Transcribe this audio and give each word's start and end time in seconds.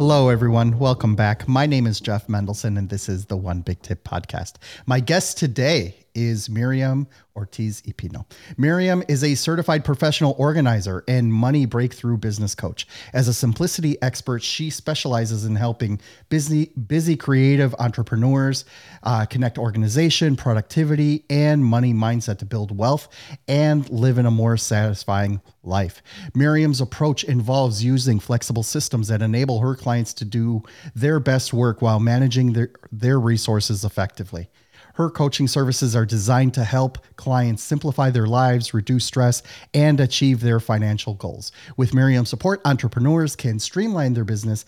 Hello, 0.00 0.30
everyone. 0.30 0.78
Welcome 0.78 1.14
back. 1.14 1.46
My 1.46 1.66
name 1.66 1.86
is 1.86 2.00
Jeff 2.00 2.26
Mendelson, 2.26 2.78
and 2.78 2.88
this 2.88 3.06
is 3.06 3.26
the 3.26 3.36
One 3.36 3.60
Big 3.60 3.82
Tip 3.82 4.02
podcast. 4.02 4.54
My 4.86 4.98
guest 4.98 5.36
today 5.36 5.99
is 6.14 6.48
Miriam 6.48 7.06
Ortiz 7.36 7.82
y 7.86 7.92
Pino. 7.96 8.26
Miriam 8.56 9.02
is 9.08 9.24
a 9.24 9.34
certified 9.34 9.84
professional 9.84 10.34
organizer 10.38 11.04
and 11.08 11.32
money 11.32 11.64
breakthrough 11.64 12.16
business 12.16 12.54
coach. 12.54 12.86
As 13.12 13.28
a 13.28 13.34
simplicity 13.34 14.00
expert, 14.02 14.42
she 14.42 14.68
specializes 14.70 15.44
in 15.44 15.56
helping 15.56 16.00
busy, 16.28 16.66
busy 16.66 17.16
creative 17.16 17.74
entrepreneurs 17.78 18.64
uh, 19.02 19.24
connect 19.26 19.58
organization, 19.58 20.36
productivity, 20.36 21.24
and 21.30 21.64
money 21.64 21.94
mindset 21.94 22.38
to 22.38 22.44
build 22.44 22.76
wealth 22.76 23.08
and 23.48 23.88
live 23.90 24.18
in 24.18 24.26
a 24.26 24.30
more 24.30 24.56
satisfying 24.56 25.40
life. 25.62 26.02
Miriam's 26.34 26.80
approach 26.80 27.24
involves 27.24 27.84
using 27.84 28.18
flexible 28.18 28.62
systems 28.62 29.08
that 29.08 29.22
enable 29.22 29.60
her 29.60 29.74
clients 29.74 30.12
to 30.14 30.24
do 30.24 30.62
their 30.94 31.20
best 31.20 31.52
work 31.52 31.80
while 31.80 32.00
managing 32.00 32.52
their, 32.52 32.70
their 32.92 33.20
resources 33.20 33.84
effectively. 33.84 34.50
Her 34.94 35.10
coaching 35.10 35.48
services 35.48 35.94
are 35.96 36.06
designed 36.06 36.54
to 36.54 36.64
help 36.64 36.98
clients 37.16 37.62
simplify 37.62 38.10
their 38.10 38.26
lives, 38.26 38.74
reduce 38.74 39.04
stress, 39.04 39.42
and 39.74 40.00
achieve 40.00 40.40
their 40.40 40.60
financial 40.60 41.14
goals. 41.14 41.52
With 41.76 41.94
Miriam's 41.94 42.30
support, 42.30 42.60
entrepreneurs 42.64 43.36
can 43.36 43.58
streamline 43.58 44.14
their 44.14 44.24
business, 44.24 44.64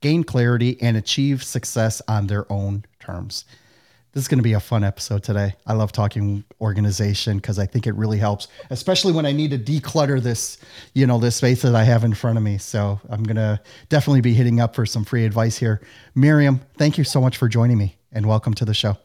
gain 0.00 0.24
clarity, 0.24 0.80
and 0.80 0.96
achieve 0.96 1.42
success 1.42 2.02
on 2.08 2.26
their 2.26 2.50
own 2.52 2.84
terms. 3.00 3.44
This 4.12 4.24
is 4.24 4.28
going 4.28 4.40
to 4.40 4.42
be 4.42 4.52
a 4.52 4.60
fun 4.60 4.84
episode 4.84 5.22
today. 5.22 5.54
I 5.66 5.72
love 5.72 5.90
talking 5.90 6.44
organization 6.60 7.38
because 7.38 7.58
I 7.58 7.64
think 7.64 7.86
it 7.86 7.94
really 7.94 8.18
helps, 8.18 8.48
especially 8.68 9.14
when 9.14 9.24
I 9.24 9.32
need 9.32 9.52
to 9.52 9.58
declutter 9.58 10.20
this, 10.20 10.58
you 10.92 11.06
know, 11.06 11.18
this 11.18 11.36
space 11.36 11.62
that 11.62 11.74
I 11.74 11.84
have 11.84 12.04
in 12.04 12.12
front 12.12 12.36
of 12.36 12.44
me. 12.44 12.58
So 12.58 13.00
I'm 13.08 13.22
going 13.22 13.36
to 13.36 13.58
definitely 13.88 14.20
be 14.20 14.34
hitting 14.34 14.60
up 14.60 14.74
for 14.74 14.84
some 14.84 15.06
free 15.06 15.24
advice 15.24 15.56
here. 15.56 15.80
Miriam, 16.14 16.60
thank 16.76 16.98
you 16.98 17.04
so 17.04 17.22
much 17.22 17.38
for 17.38 17.48
joining 17.48 17.78
me 17.78 17.96
and 18.12 18.26
welcome 18.26 18.52
to 18.54 18.66
the 18.66 18.74
show. 18.74 18.98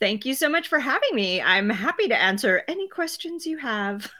Thank 0.00 0.24
you 0.24 0.34
so 0.34 0.48
much 0.48 0.68
for 0.68 0.78
having 0.78 1.14
me. 1.14 1.42
I'm 1.42 1.68
happy 1.68 2.08
to 2.08 2.16
answer 2.16 2.62
any 2.66 2.88
questions 2.88 3.46
you 3.46 3.58
have. 3.58 4.10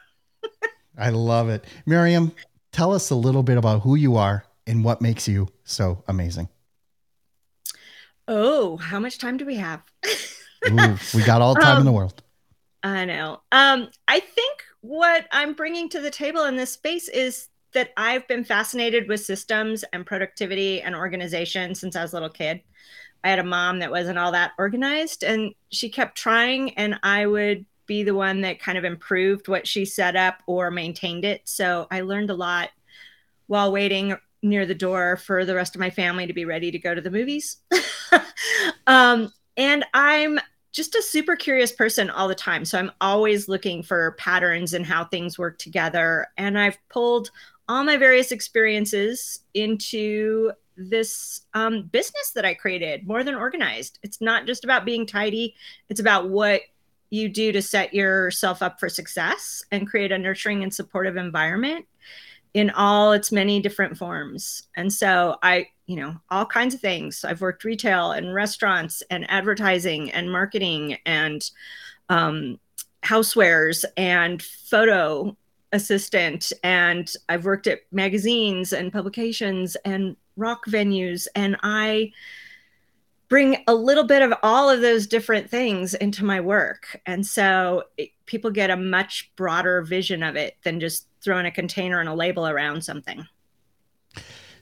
I 0.97 1.09
love 1.09 1.49
it. 1.49 1.65
Miriam, 1.87 2.33
tell 2.71 2.93
us 2.93 3.09
a 3.09 3.15
little 3.15 3.41
bit 3.41 3.57
about 3.57 3.81
who 3.81 3.95
you 3.95 4.15
are 4.15 4.45
and 4.67 4.83
what 4.83 5.01
makes 5.01 5.27
you 5.27 5.47
so 5.63 6.03
amazing. 6.07 6.49
Oh, 8.27 8.77
how 8.77 8.99
much 8.99 9.17
time 9.17 9.37
do 9.37 9.45
we 9.45 9.55
have? 9.55 9.81
Ooh, 10.69 10.97
we 11.15 11.23
got 11.23 11.41
all 11.41 11.55
time 11.55 11.77
um, 11.77 11.79
in 11.79 11.85
the 11.85 11.89
um, 11.89 11.95
world. 11.95 12.21
I 12.83 13.05
know. 13.05 13.41
Um, 13.51 13.89
I 14.07 14.19
think 14.19 14.63
what 14.81 15.27
I'm 15.31 15.53
bringing 15.53 15.89
to 15.89 15.99
the 15.99 16.11
table 16.11 16.45
in 16.45 16.55
this 16.55 16.73
space 16.73 17.09
is 17.09 17.47
that 17.73 17.91
I've 17.97 18.27
been 18.27 18.43
fascinated 18.43 19.07
with 19.07 19.21
systems 19.21 19.83
and 19.93 20.05
productivity 20.05 20.81
and 20.81 20.95
organization 20.95 21.73
since 21.73 21.95
I 21.95 22.03
was 22.03 22.13
a 22.13 22.15
little 22.15 22.29
kid. 22.29 22.61
I 23.23 23.29
had 23.29 23.39
a 23.39 23.43
mom 23.43 23.79
that 23.79 23.91
wasn't 23.91 24.17
all 24.17 24.31
that 24.31 24.51
organized 24.57 25.23
and 25.23 25.53
she 25.69 25.89
kept 25.89 26.17
trying 26.17 26.73
and 26.77 26.99
I 27.03 27.25
would 27.25 27.65
be 27.85 28.03
the 28.03 28.15
one 28.15 28.41
that 28.41 28.59
kind 28.59 28.77
of 28.77 28.85
improved 28.85 29.47
what 29.47 29.67
she 29.67 29.85
set 29.85 30.15
up 30.15 30.41
or 30.47 30.71
maintained 30.71 31.25
it. 31.25 31.41
So 31.45 31.87
I 31.91 32.01
learned 32.01 32.29
a 32.29 32.35
lot 32.35 32.69
while 33.47 33.71
waiting 33.71 34.15
near 34.41 34.65
the 34.65 34.75
door 34.75 35.17
for 35.17 35.45
the 35.45 35.55
rest 35.55 35.75
of 35.75 35.79
my 35.79 35.89
family 35.89 36.25
to 36.25 36.33
be 36.33 36.45
ready 36.45 36.71
to 36.71 36.79
go 36.79 36.95
to 36.95 37.01
the 37.01 37.11
movies. 37.11 37.57
um, 38.87 39.31
and 39.57 39.85
I'm 39.93 40.39
just 40.71 40.95
a 40.95 41.01
super 41.01 41.35
curious 41.35 41.71
person 41.71 42.09
all 42.09 42.27
the 42.27 42.35
time. 42.35 42.63
So 42.63 42.79
I'm 42.79 42.91
always 43.01 43.49
looking 43.49 43.83
for 43.83 44.13
patterns 44.13 44.73
and 44.73 44.85
how 44.85 45.05
things 45.05 45.37
work 45.37 45.57
together. 45.59 46.27
And 46.37 46.57
I've 46.57 46.77
pulled 46.89 47.29
all 47.67 47.83
my 47.83 47.97
various 47.97 48.31
experiences 48.31 49.39
into 49.53 50.51
this 50.89 51.41
um, 51.53 51.83
business 51.83 52.31
that 52.35 52.45
I 52.45 52.53
created, 52.53 53.07
more 53.07 53.23
than 53.23 53.35
organized. 53.35 53.99
It's 54.03 54.21
not 54.21 54.45
just 54.45 54.63
about 54.63 54.85
being 54.85 55.05
tidy, 55.05 55.55
it's 55.89 55.99
about 55.99 56.29
what 56.29 56.61
you 57.09 57.27
do 57.29 57.51
to 57.51 57.61
set 57.61 57.93
yourself 57.93 58.61
up 58.61 58.79
for 58.79 58.89
success 58.89 59.63
and 59.71 59.87
create 59.87 60.11
a 60.11 60.17
nurturing 60.17 60.63
and 60.63 60.73
supportive 60.73 61.17
environment 61.17 61.85
in 62.53 62.69
all 62.71 63.11
its 63.11 63.31
many 63.31 63.61
different 63.61 63.97
forms. 63.97 64.63
And 64.75 64.91
so 64.91 65.37
I, 65.41 65.67
you 65.85 65.97
know, 65.97 66.15
all 66.29 66.45
kinds 66.45 66.73
of 66.73 66.81
things. 66.81 67.23
I've 67.23 67.41
worked 67.41 67.63
retail 67.63 68.11
and 68.11 68.33
restaurants 68.33 69.03
and 69.09 69.29
advertising 69.29 70.11
and 70.11 70.31
marketing 70.31 70.97
and 71.05 71.49
um, 72.09 72.59
housewares 73.03 73.83
and 73.97 74.41
photo 74.41 75.35
assistant 75.71 76.51
and 76.63 77.11
I've 77.29 77.45
worked 77.45 77.67
at 77.67 77.81
magazines 77.91 78.73
and 78.73 78.91
publications 78.91 79.75
and 79.85 80.15
rock 80.35 80.65
venues 80.65 81.27
and 81.35 81.57
I 81.63 82.11
bring 83.31 83.63
a 83.65 83.73
little 83.73 84.03
bit 84.03 84.21
of 84.21 84.33
all 84.43 84.69
of 84.69 84.81
those 84.81 85.07
different 85.07 85.49
things 85.49 85.93
into 85.93 86.25
my 86.25 86.41
work. 86.41 86.99
And 87.05 87.25
so 87.25 87.83
it, 87.97 88.09
people 88.25 88.51
get 88.51 88.69
a 88.69 88.75
much 88.75 89.31
broader 89.37 89.81
vision 89.83 90.21
of 90.21 90.35
it 90.35 90.57
than 90.63 90.81
just 90.81 91.07
throwing 91.21 91.45
a 91.45 91.51
container 91.51 92.01
and 92.01 92.09
a 92.09 92.13
label 92.13 92.45
around 92.45 92.83
something. 92.83 93.25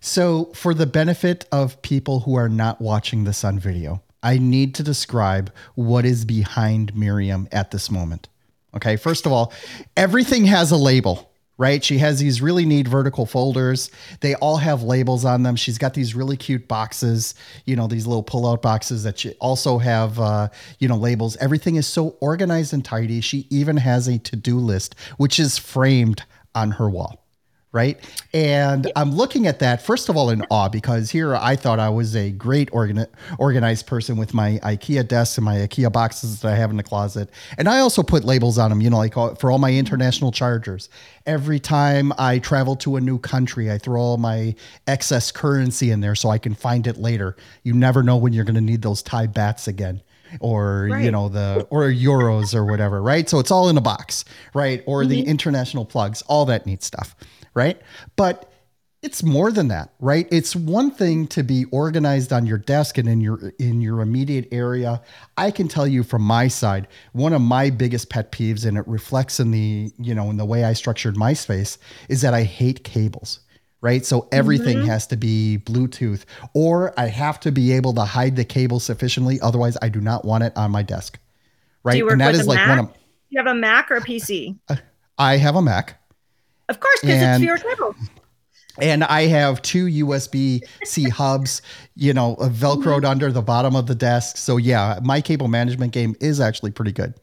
So, 0.02 0.46
for 0.54 0.74
the 0.74 0.86
benefit 0.86 1.46
of 1.52 1.82
people 1.82 2.22
who 2.22 2.36
are 2.36 2.48
not 2.48 2.80
watching 2.80 3.26
this 3.26 3.44
on 3.44 3.60
video, 3.60 4.02
I 4.24 4.38
need 4.38 4.74
to 4.76 4.84
describe 4.84 5.52
what 5.76 6.06
is 6.06 6.24
behind 6.24 6.96
Miriam 6.96 7.50
at 7.52 7.72
this 7.72 7.92
moment. 7.92 8.29
Okay, 8.76 8.96
first 8.96 9.26
of 9.26 9.32
all, 9.32 9.54
everything 9.98 10.46
has 10.46 10.72
a 10.72 10.78
label 10.78 11.30
right? 11.60 11.84
She 11.84 11.98
has 11.98 12.20
these 12.20 12.42
really 12.42 12.66
neat 12.66 12.88
vertical 12.88 13.26
folders. 13.26 13.92
They 14.22 14.34
all 14.36 14.58
have 14.58 14.82
labels 14.82 15.26
on 15.26 15.44
them. 15.44 15.58
She's 15.58 15.78
got 15.78 15.94
these 15.94 16.16
really 16.16 16.38
cute 16.38 16.70
boxes, 16.70 17.36
you 17.66 17.76
know, 17.76 17.86
these 17.86 18.08
little 18.08 18.24
pull-out 18.24 18.62
boxes 18.62 19.04
that 19.04 19.20
she 19.20 19.34
also 19.42 19.78
have, 19.78 20.18
uh, 20.20 20.48
you 20.80 20.88
know, 20.88 20.96
labels. 20.96 21.36
Everything 21.36 21.76
is 21.76 21.86
so 21.86 22.16
organized 22.22 22.74
and 22.74 22.84
tidy. 22.84 23.20
She 23.20 23.46
even 23.50 23.76
has 23.76 24.08
a 24.08 24.18
to-do 24.18 24.58
list, 24.58 24.96
which 25.18 25.38
is 25.38 25.58
framed 25.58 26.24
on 26.56 26.72
her 26.72 26.90
wall 26.90 27.26
right? 27.72 28.00
And 28.34 28.92
I'm 28.96 29.12
looking 29.12 29.46
at 29.46 29.60
that 29.60 29.82
first 29.82 30.10
of 30.10 30.18
all 30.18 30.32
in 30.32 30.44
awe 30.50 30.70
because 30.70 31.12
here 31.12 31.36
I 31.36 31.56
thought 31.56 31.80
I 31.80 31.90
was 31.90 32.16
a 32.16 32.32
great 32.32 32.72
organi- 32.72 33.08
organized 33.38 33.86
person 33.86 34.18
with 34.18 34.34
my 34.34 34.60
IKEA 34.64 35.08
desks 35.08 35.38
and 35.38 35.46
my 35.46 35.58
IKEA 35.58 35.92
boxes 35.92 36.42
that 36.42 36.52
I 36.52 36.56
have 36.56 36.72
in 36.72 36.78
the 36.78 36.84
closet. 36.84 37.30
And 37.58 37.70
I 37.70 37.80
also 37.80 38.02
put 38.02 38.24
labels 38.24 38.58
on 38.58 38.72
them, 38.72 38.82
you 38.82 38.90
know, 38.90 38.98
like 38.98 39.16
uh, 39.16 39.36
for 39.36 39.52
all 39.52 39.60
my 39.60 39.72
international 39.72 40.32
chargers. 40.32 40.90
Every 41.28 41.60
time 41.60 42.12
I 42.18 42.40
travel 42.40 42.76
to 42.78 42.96
a 42.96 43.02
new 43.02 43.20
country, 43.20 43.72
I 43.72 43.78
throw 43.78 44.02
all 44.02 44.18
my 44.18 44.56
excess 44.88 45.32
currency 45.32 45.92
in 45.92 46.02
there 46.02 46.16
so 46.16 46.30
I 46.30 46.40
can 46.40 46.56
find 46.56 46.88
it 46.88 46.98
later. 46.98 47.36
You 47.62 47.74
never 47.74 48.02
know 48.02 48.18
when 48.18 48.34
you're 48.34 48.46
going 48.46 48.56
to 48.56 48.62
need 48.62 48.82
those 48.82 49.04
Thai 49.04 49.28
bahts 49.28 49.68
again 49.68 50.02
or 50.40 50.90
right. 50.92 51.04
you 51.04 51.12
know 51.12 51.28
the 51.28 51.66
or 51.70 51.84
euros 51.90 52.54
or 52.54 52.64
whatever 52.64 53.02
right 53.02 53.28
so 53.28 53.40
it's 53.40 53.50
all 53.50 53.68
in 53.70 53.78
a 53.78 53.82
box 53.82 54.26
right 54.54 54.84
or 54.86 55.02
mm-hmm. 55.02 55.10
the 55.10 55.22
international 55.24 55.86
plugs 55.86 56.22
all 56.24 56.46
that 56.46 56.68
neat 56.68 56.84
stuff 56.84 57.16
right? 57.54 57.80
But 58.16 58.52
it's 59.02 59.24
more 59.24 59.52
than 59.52 59.70
that, 59.70 59.94
right? 60.00 60.28
It's 60.30 60.56
one 60.56 60.92
thing 60.92 61.28
to 61.28 61.44
be 61.44 61.66
organized 61.72 62.34
on 62.34 62.46
your 62.46 62.58
desk 62.58 62.98
and 62.98 63.08
in 63.08 63.22
your 63.22 63.54
in 63.58 63.80
your 63.80 64.02
immediate 64.02 64.48
area. 64.52 65.02
I 65.38 65.52
can 65.52 65.70
tell 65.70 65.88
you 65.88 66.04
from 66.04 66.22
my 66.22 66.50
side, 66.50 66.88
one 67.14 67.34
of 67.34 67.42
my 67.42 67.70
biggest 67.70 68.10
pet 68.10 68.32
peeves 68.32 68.66
and 68.66 68.78
it 68.78 68.88
reflects 68.88 69.40
in 69.40 69.52
the, 69.52 69.92
you 69.98 70.14
know, 70.14 70.30
in 70.30 70.38
the 70.38 70.46
way 70.46 70.66
I 70.66 70.74
structured 70.74 71.16
my 71.16 71.32
space 71.34 71.78
is 72.10 72.22
that 72.22 72.34
I 72.34 72.44
hate 72.44 72.84
cables. 72.84 73.40
Right. 73.82 74.06
So 74.06 74.28
everything 74.34 74.80
mm-hmm. 74.80 74.88
has 74.88 75.08
to 75.08 75.16
be 75.16 75.60
Bluetooth, 75.64 76.26
or 76.54 76.94
I 77.00 77.06
have 77.06 77.40
to 77.40 77.52
be 77.54 77.72
able 77.72 77.94
to 77.94 78.02
hide 78.02 78.36
the 78.36 78.44
cable 78.44 78.82
sufficiently. 78.82 79.40
Otherwise, 79.40 79.78
I 79.82 79.88
do 79.88 80.02
not 80.02 80.26
want 80.26 80.44
it 80.44 80.52
on 80.58 80.72
my 80.72 80.84
desk 80.84 81.18
right? 81.84 82.02
and 82.02 82.22
that 82.22 82.36
is 82.36 82.48
like 82.48 82.58
Mac? 82.58 82.70
one 82.70 82.80
of 82.80 82.94
You 83.30 83.40
have 83.40 83.48
a 83.48 83.56
Mac 83.56 83.92
or 83.92 83.96
a 83.96 84.02
PC? 84.02 84.58
I 85.18 85.38
have 85.38 85.56
a 85.56 85.62
Mac 85.62 85.99
Of 86.70 86.80
course, 86.80 87.02
because 87.02 87.22
it's 87.22 87.40
fewer 87.40 87.58
cables. 87.58 87.96
and 88.80 89.04
I 89.04 89.24
have 89.28 89.62
two 89.62 89.86
USB 89.88 90.62
C 90.86 91.10
hubs, 91.10 91.62
you 91.96 92.14
know, 92.14 92.36
uh, 92.36 92.48
velcroed 92.50 93.04
under 93.06 93.32
the 93.32 93.42
bottom 93.42 93.76
of 93.76 93.88
the 93.88 93.96
desk. 93.96 94.38
So 94.38 94.58
yeah, 94.58 95.00
my 95.04 95.20
cable 95.22 95.48
management 95.48 95.92
game 95.94 96.16
is 96.22 96.40
actually 96.40 96.72
pretty 96.72 96.92
good. 96.92 97.14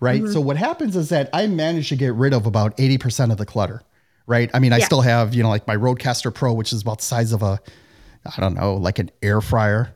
Right. 0.00 0.26
So 0.28 0.40
what 0.40 0.56
happens 0.56 0.96
is 0.96 1.08
that 1.10 1.28
I 1.32 1.46
managed 1.46 1.90
to 1.90 1.96
get 1.96 2.14
rid 2.14 2.32
of 2.32 2.46
about 2.46 2.76
80% 2.78 3.30
of 3.32 3.36
the 3.38 3.46
clutter. 3.46 3.82
Right. 4.26 4.50
I 4.54 4.58
mean, 4.58 4.72
I 4.72 4.78
Yeah. 4.78 4.86
still 4.86 5.00
have, 5.02 5.34
you 5.34 5.42
know, 5.42 5.48
like 5.50 5.66
my 5.66 5.76
RODECaster 5.76 6.32
Pro, 6.34 6.52
which 6.54 6.72
is 6.72 6.82
about 6.82 6.98
the 6.98 7.04
size 7.04 7.32
of 7.32 7.42
a, 7.42 7.58
I 8.24 8.40
don't 8.40 8.54
know, 8.54 8.74
like 8.74 8.98
an 8.98 9.10
air 9.22 9.40
fryer, 9.40 9.94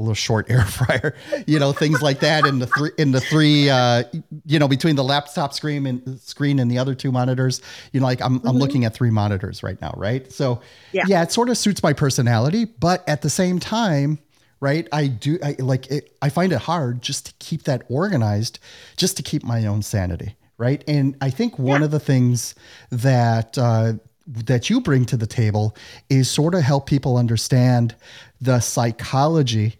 a 0.00 0.02
little 0.02 0.14
short 0.14 0.50
air 0.50 0.64
fryer, 0.64 1.14
you 1.46 1.58
know, 1.58 1.72
things 1.72 2.02
like 2.02 2.20
that 2.20 2.46
in 2.46 2.58
the 2.58 2.66
three 2.66 2.90
in 2.98 3.12
the 3.12 3.20
three 3.20 3.68
uh 3.70 4.02
you 4.46 4.58
know, 4.58 4.66
between 4.66 4.96
the 4.96 5.04
laptop 5.04 5.52
screen 5.52 5.86
and 5.86 6.18
screen 6.20 6.58
and 6.58 6.70
the 6.70 6.78
other 6.78 6.94
two 6.94 7.12
monitors, 7.12 7.60
you 7.92 8.00
know, 8.00 8.06
like 8.06 8.20
I'm 8.22 8.40
I'm 8.46 8.58
looking 8.58 8.84
at 8.84 8.94
three 8.94 9.10
monitors 9.10 9.62
right 9.62 9.80
now, 9.80 9.92
right? 9.96 10.30
So 10.32 10.60
Yeah. 10.92 11.04
yeah, 11.06 11.22
it 11.22 11.30
sort 11.30 11.50
of 11.50 11.58
suits 11.58 11.82
my 11.82 11.92
personality, 11.92 12.64
but 12.64 13.06
at 13.08 13.22
the 13.22 13.30
same 13.30 13.58
time, 13.60 14.18
right? 14.60 14.88
I 14.92 15.06
do 15.06 15.38
I 15.44 15.56
like 15.58 15.90
it, 15.90 16.16
I 16.22 16.30
find 16.30 16.52
it 16.52 16.58
hard 16.60 17.02
just 17.02 17.26
to 17.26 17.32
keep 17.38 17.64
that 17.64 17.82
organized, 17.88 18.58
just 18.96 19.16
to 19.18 19.22
keep 19.22 19.44
my 19.44 19.66
own 19.66 19.82
sanity, 19.82 20.34
right? 20.58 20.82
And 20.88 21.16
I 21.20 21.30
think 21.30 21.58
one 21.58 21.82
Yeah. 21.82 21.84
of 21.84 21.90
the 21.90 22.00
things 22.00 22.54
that 22.90 23.56
uh, 23.58 23.94
that 24.26 24.70
you 24.70 24.80
bring 24.80 25.04
to 25.06 25.16
the 25.16 25.26
table 25.26 25.76
is 26.08 26.30
sort 26.30 26.54
of 26.54 26.62
help 26.62 26.86
people 26.86 27.16
understand 27.16 27.96
the 28.40 28.60
psychology 28.60 29.76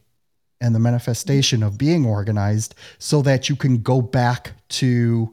and 0.61 0.75
the 0.75 0.79
manifestation 0.79 1.63
of 1.63 1.79
being 1.79 2.05
organized 2.05 2.75
so 2.99 3.23
that 3.23 3.49
you 3.49 3.57
can 3.57 3.79
go 3.79 4.01
back 4.03 4.53
to 4.69 5.33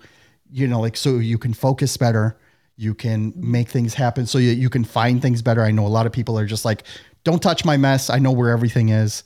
you 0.51 0.68
know 0.68 0.79
like 0.79 0.95
so 0.97 1.18
you 1.18 1.38
can 1.38 1.53
focus 1.53 1.97
better 1.97 2.38
you 2.77 2.94
can 2.94 3.33
make 3.35 3.68
things 3.69 3.94
happen 3.94 4.25
so 4.25 4.38
you, 4.38 4.51
you 4.51 4.69
can 4.69 4.83
find 4.83 5.21
things 5.21 5.41
better 5.41 5.62
i 5.63 5.71
know 5.71 5.85
a 5.85 5.89
lot 5.89 6.06
of 6.06 6.12
people 6.12 6.38
are 6.39 6.45
just 6.45 6.63
like 6.65 6.83
don't 7.24 7.41
touch 7.44 7.65
my 7.65 7.75
mess 7.75 8.09
i 8.09 8.18
know 8.18 8.31
where 8.31 8.50
everything 8.51 8.89
is 8.89 9.24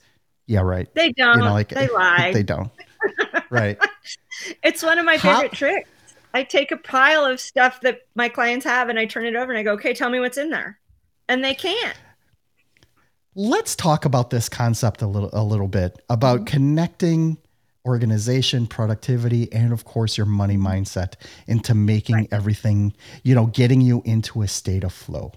yeah 0.47 0.61
right 0.61 0.93
They 0.95 1.11
don't. 1.11 1.37
you 1.37 1.43
know 1.45 1.53
like 1.53 1.69
they 1.69 1.87
lie. 1.89 2.31
they 2.33 2.43
don't 2.43 2.71
right 3.49 3.77
It's 4.63 4.81
one 4.81 4.97
of 4.97 5.05
my 5.05 5.17
How- 5.17 5.35
favorite 5.41 5.51
tricks. 5.53 5.89
I 6.33 6.43
take 6.43 6.71
a 6.71 6.77
pile 6.77 7.25
of 7.25 7.39
stuff 7.39 7.81
that 7.81 7.99
my 8.15 8.29
clients 8.29 8.65
have 8.65 8.89
and 8.89 8.97
I 8.97 9.05
turn 9.05 9.25
it 9.25 9.35
over 9.35 9.51
and 9.51 9.59
I 9.59 9.63
go, 9.63 9.73
okay, 9.73 9.93
tell 9.93 10.09
me 10.09 10.19
what's 10.19 10.37
in 10.37 10.49
there. 10.49 10.79
And 11.27 11.43
they 11.43 11.53
can't. 11.53 11.95
Let's 13.35 13.75
talk 13.75 14.05
about 14.05 14.29
this 14.29 14.49
concept 14.49 15.01
a 15.01 15.07
little 15.07 15.29
a 15.33 15.43
little 15.43 15.67
bit 15.67 16.01
about 16.09 16.37
mm-hmm. 16.39 16.45
connecting 16.45 17.37
organization 17.85 18.67
productivity 18.67 19.51
and 19.53 19.73
of 19.73 19.85
course 19.85 20.17
your 20.17 20.27
money 20.27 20.57
mindset 20.57 21.13
into 21.47 21.73
making 21.73 22.15
Right. 22.15 22.27
everything 22.31 22.93
you 23.23 23.33
know 23.33 23.47
getting 23.47 23.81
you 23.81 24.01
into 24.05 24.41
a 24.41 24.47
state 24.47 24.83
of 24.83 24.93
flow 24.93 25.31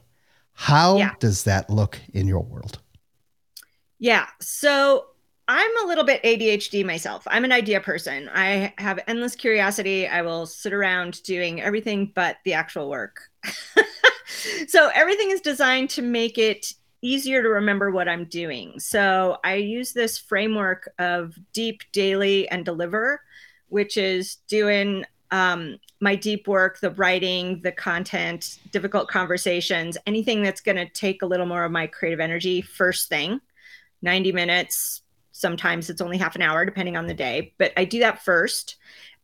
how 0.53 0.99
Yeah. 0.99 1.13
does 1.21 1.45
that 1.45 1.71
look 1.71 1.99
in 2.13 2.27
your 2.29 2.41
world 2.43 2.81
Yeah. 3.99 4.27
So 4.41 5.07
I'm 5.49 5.85
a 5.85 5.87
little 5.87 6.05
bit 6.05 6.23
ADHD 6.23 6.85
myself. 6.85 7.23
I'm 7.27 7.45
an 7.45 7.53
idea 7.53 7.81
person. 7.81 8.29
I 8.35 8.73
have 8.79 8.99
endless 9.07 9.35
curiosity. 9.37 10.07
I 10.09 10.23
will 10.23 10.47
sit 10.47 10.73
around 10.73 11.23
doing 11.23 11.61
everything 11.63 12.13
but 12.15 12.37
the 12.45 12.55
actual 12.55 12.89
work. 12.91 13.21
so 14.69 14.91
everything 14.95 15.31
is 15.31 15.41
designed 15.41 15.91
to 15.91 16.03
make 16.03 16.39
it 16.39 16.73
easier 17.05 17.43
to 17.43 17.51
remember 17.51 17.91
what 17.91 18.09
I'm 18.09 18.25
doing. 18.25 18.81
So 18.81 19.37
I 19.45 19.57
use 19.57 19.93
this 19.93 20.17
framework 20.17 20.91
of 20.99 21.39
deep, 21.53 21.83
daily, 21.93 22.49
and 22.49 22.65
deliver, 22.65 23.21
which 23.69 23.99
is 23.99 24.37
doing 24.49 25.05
um, 25.31 25.79
my 26.01 26.17
deep 26.17 26.49
work, 26.49 26.81
the 26.81 26.93
writing, 26.93 27.61
the 27.61 27.73
content, 27.73 28.59
difficult 28.73 29.09
conversations, 29.09 29.99
anything 30.07 30.43
that's 30.43 30.63
going 30.63 30.77
to 30.77 30.89
take 30.89 31.21
a 31.21 31.27
little 31.27 31.45
more 31.45 31.65
of 31.65 31.73
my 31.73 31.87
creative 31.87 32.21
energy 32.21 32.63
first 32.63 33.11
thing. 33.11 33.39
90 34.01 34.33
minutes. 34.33 35.03
Sometimes 35.33 35.91
it's 35.91 36.01
only 36.01 36.17
half 36.17 36.37
an 36.37 36.43
hour, 36.43 36.65
depending 36.65 36.97
on 36.97 37.07
the 37.07 37.15
day. 37.15 37.53
But 37.59 37.73
I 37.77 37.85
do 37.85 37.99
that 37.99 38.25
first. 38.25 38.77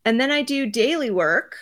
And 0.05 0.21
then 0.21 0.31
I 0.31 0.43
do 0.43 0.67
daily 0.67 1.11
work 1.11 1.57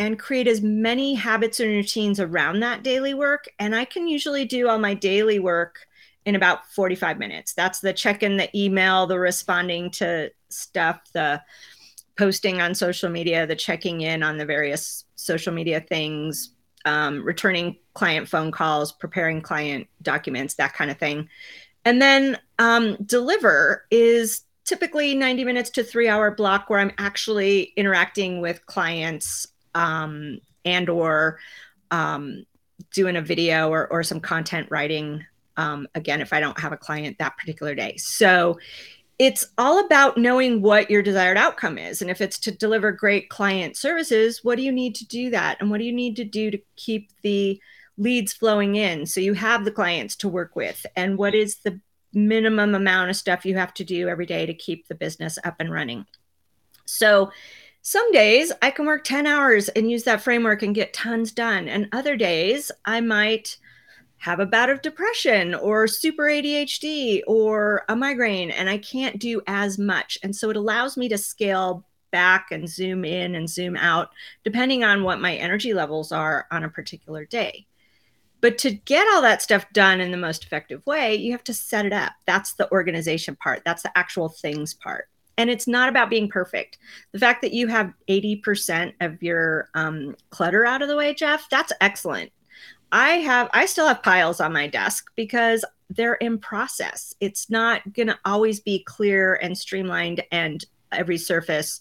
and 0.00 0.18
create 0.18 0.48
as 0.48 0.62
many 0.62 1.12
habits 1.12 1.60
and 1.60 1.68
routines 1.68 2.18
around 2.18 2.60
that 2.60 2.82
daily 2.82 3.12
work. 3.12 3.46
And 3.58 3.76
I 3.76 3.84
can 3.84 4.08
usually 4.08 4.46
do 4.46 4.66
all 4.66 4.78
my 4.78 4.94
daily 4.94 5.38
work 5.38 5.86
in 6.24 6.36
about 6.36 6.66
45 6.72 7.18
minutes. 7.18 7.52
That's 7.52 7.80
the 7.80 7.92
check 7.92 8.22
in, 8.22 8.38
the 8.38 8.48
email, 8.58 9.06
the 9.06 9.18
responding 9.18 9.90
to 9.92 10.32
stuff, 10.48 11.02
the 11.12 11.42
posting 12.16 12.62
on 12.62 12.74
social 12.74 13.10
media, 13.10 13.46
the 13.46 13.54
checking 13.54 14.00
in 14.00 14.22
on 14.22 14.38
the 14.38 14.46
various 14.46 15.04
social 15.16 15.52
media 15.52 15.82
things, 15.82 16.54
um, 16.86 17.22
returning 17.22 17.76
client 17.92 18.26
phone 18.26 18.50
calls, 18.50 18.92
preparing 18.92 19.42
client 19.42 19.86
documents, 20.00 20.54
that 20.54 20.72
kind 20.72 20.90
of 20.90 20.96
thing. 20.96 21.28
And 21.84 22.00
then 22.00 22.38
um, 22.58 22.96
deliver 23.04 23.84
is 23.90 24.44
typically 24.64 25.14
90 25.14 25.44
minutes 25.44 25.68
to 25.68 25.84
three 25.84 26.08
hour 26.08 26.30
block 26.30 26.70
where 26.70 26.78
I'm 26.78 26.92
actually 26.96 27.74
interacting 27.76 28.40
with 28.40 28.64
clients 28.64 29.46
um, 29.74 30.40
and 30.64 30.88
or 30.88 31.38
um, 31.90 32.44
doing 32.92 33.16
a 33.16 33.22
video 33.22 33.70
or, 33.70 33.88
or 33.88 34.02
some 34.02 34.20
content 34.20 34.68
writing. 34.70 35.24
Um, 35.56 35.86
again, 35.94 36.20
if 36.20 36.32
I 36.32 36.40
don't 36.40 36.58
have 36.58 36.72
a 36.72 36.76
client 36.76 37.18
that 37.18 37.36
particular 37.36 37.74
day. 37.74 37.96
So 37.96 38.58
it's 39.18 39.46
all 39.58 39.84
about 39.84 40.16
knowing 40.16 40.62
what 40.62 40.90
your 40.90 41.02
desired 41.02 41.36
outcome 41.36 41.76
is. 41.76 42.00
And 42.00 42.10
if 42.10 42.22
it's 42.22 42.38
to 42.40 42.50
deliver 42.50 42.90
great 42.90 43.28
client 43.28 43.76
services, 43.76 44.42
what 44.42 44.56
do 44.56 44.62
you 44.62 44.72
need 44.72 44.94
to 44.94 45.06
do 45.06 45.28
that? 45.30 45.58
And 45.60 45.70
what 45.70 45.78
do 45.78 45.84
you 45.84 45.92
need 45.92 46.16
to 46.16 46.24
do 46.24 46.50
to 46.50 46.58
keep 46.76 47.10
the 47.22 47.60
leads 48.00 48.32
flowing 48.32 48.76
in 48.76 49.04
so 49.04 49.20
you 49.20 49.34
have 49.34 49.66
the 49.66 49.70
clients 49.70 50.16
to 50.16 50.28
work 50.28 50.56
with 50.56 50.86
and 50.96 51.18
what 51.18 51.34
is 51.34 51.56
the 51.56 51.78
minimum 52.14 52.74
amount 52.74 53.10
of 53.10 53.16
stuff 53.16 53.44
you 53.44 53.54
have 53.56 53.74
to 53.74 53.84
do 53.84 54.08
every 54.08 54.24
day 54.24 54.46
to 54.46 54.54
keep 54.54 54.88
the 54.88 54.94
business 54.94 55.38
up 55.44 55.54
and 55.60 55.70
running 55.70 56.06
so 56.86 57.30
some 57.82 58.10
days 58.12 58.52
i 58.62 58.70
can 58.70 58.86
work 58.86 59.04
10 59.04 59.26
hours 59.26 59.68
and 59.70 59.90
use 59.90 60.04
that 60.04 60.20
framework 60.20 60.62
and 60.62 60.74
get 60.74 60.92
tons 60.92 61.32
done 61.32 61.68
and 61.68 61.88
other 61.92 62.16
days 62.16 62.70
i 62.84 63.00
might 63.00 63.56
have 64.18 64.38
a 64.38 64.46
bout 64.46 64.68
of 64.68 64.82
depression 64.82 65.54
or 65.54 65.86
super 65.86 66.24
adhd 66.24 67.22
or 67.26 67.84
a 67.88 67.96
migraine 67.96 68.50
and 68.50 68.68
i 68.68 68.78
can't 68.78 69.18
do 69.18 69.40
as 69.46 69.78
much 69.78 70.18
and 70.22 70.34
so 70.34 70.50
it 70.50 70.56
allows 70.56 70.96
me 70.96 71.08
to 71.08 71.16
scale 71.16 71.84
back 72.10 72.48
and 72.50 72.68
zoom 72.68 73.04
in 73.04 73.34
and 73.34 73.48
zoom 73.48 73.76
out 73.76 74.10
depending 74.44 74.84
on 74.84 75.02
what 75.02 75.20
my 75.20 75.36
energy 75.36 75.72
levels 75.72 76.12
are 76.12 76.46
on 76.50 76.64
a 76.64 76.68
particular 76.68 77.24
day 77.24 77.66
but 78.40 78.56
to 78.58 78.70
get 78.70 79.06
all 79.12 79.22
that 79.22 79.42
stuff 79.42 79.66
done 79.72 80.00
in 80.00 80.10
the 80.10 80.16
most 80.16 80.44
effective 80.44 80.84
way, 80.86 81.14
you 81.14 81.32
have 81.32 81.44
to 81.44 81.52
set 81.52 81.84
it 81.84 81.92
up. 81.92 82.12
That's 82.26 82.54
the 82.54 82.70
organization 82.72 83.36
part, 83.36 83.62
that's 83.64 83.82
the 83.82 83.96
actual 83.96 84.30
things 84.30 84.72
part. 84.72 85.09
And 85.40 85.48
it's 85.48 85.66
not 85.66 85.88
about 85.88 86.10
being 86.10 86.28
perfect. 86.28 86.76
The 87.12 87.18
fact 87.18 87.40
that 87.40 87.54
you 87.54 87.66
have 87.66 87.94
80% 88.10 88.92
of 89.00 89.22
your 89.22 89.70
um, 89.72 90.14
clutter 90.28 90.66
out 90.66 90.82
of 90.82 90.88
the 90.88 90.98
way, 90.98 91.14
Jeff, 91.14 91.48
that's 91.48 91.72
excellent. 91.80 92.30
I 92.92 93.12
have, 93.12 93.48
I 93.54 93.64
still 93.64 93.86
have 93.88 94.02
piles 94.02 94.42
on 94.42 94.52
my 94.52 94.66
desk 94.66 95.10
because 95.16 95.64
they're 95.88 96.16
in 96.16 96.36
process. 96.36 97.14
It's 97.20 97.48
not 97.48 97.90
going 97.94 98.08
to 98.08 98.18
always 98.26 98.60
be 98.60 98.84
clear 98.84 99.36
and 99.36 99.56
streamlined 99.56 100.22
and 100.30 100.62
every 100.92 101.16
surface 101.16 101.80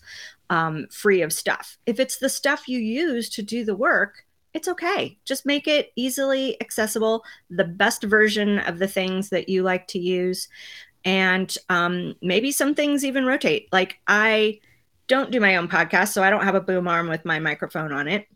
um, 0.50 0.88
free 0.90 1.22
of 1.22 1.34
stuff. 1.34 1.78
If 1.86 2.00
it's 2.00 2.20
the 2.20 2.30
stuff 2.30 2.70
you 2.70 2.80
use 2.80 3.30
to 3.32 3.42
do 3.42 3.66
the 3.66 3.76
work, 3.76 4.24
it's 4.54 4.70
okay. 4.70 5.18
Just 5.26 5.46
make 5.46 5.68
it 5.68 5.92
easily 5.98 6.60
accessible, 6.62 7.26
the 7.50 7.66
best 7.66 8.04
version 8.04 8.60
of 8.60 8.80
the 8.80 8.88
things 8.88 9.28
that 9.30 9.50
you 9.50 9.64
like 9.64 9.86
to 9.88 10.00
use. 10.00 10.48
And 11.06 11.56
um, 11.70 12.16
maybe 12.22 12.52
some 12.52 12.76
things 12.76 13.06
even 13.06 13.26
rotate. 13.26 13.68
Like 13.72 14.00
I 14.08 14.60
don't 15.08 15.32
do 15.32 15.40
my 15.40 15.56
own 15.56 15.68
podcast, 15.68 16.10
so 16.10 16.24
I 16.24 16.30
don't 16.30 16.44
have 16.44 16.56
a 16.56 16.62
boom 16.62 16.88
arm 16.88 17.10
with 17.10 17.26
my 17.26 17.40
microphone 17.40 17.92
on 17.92 18.08
it. 18.08 18.28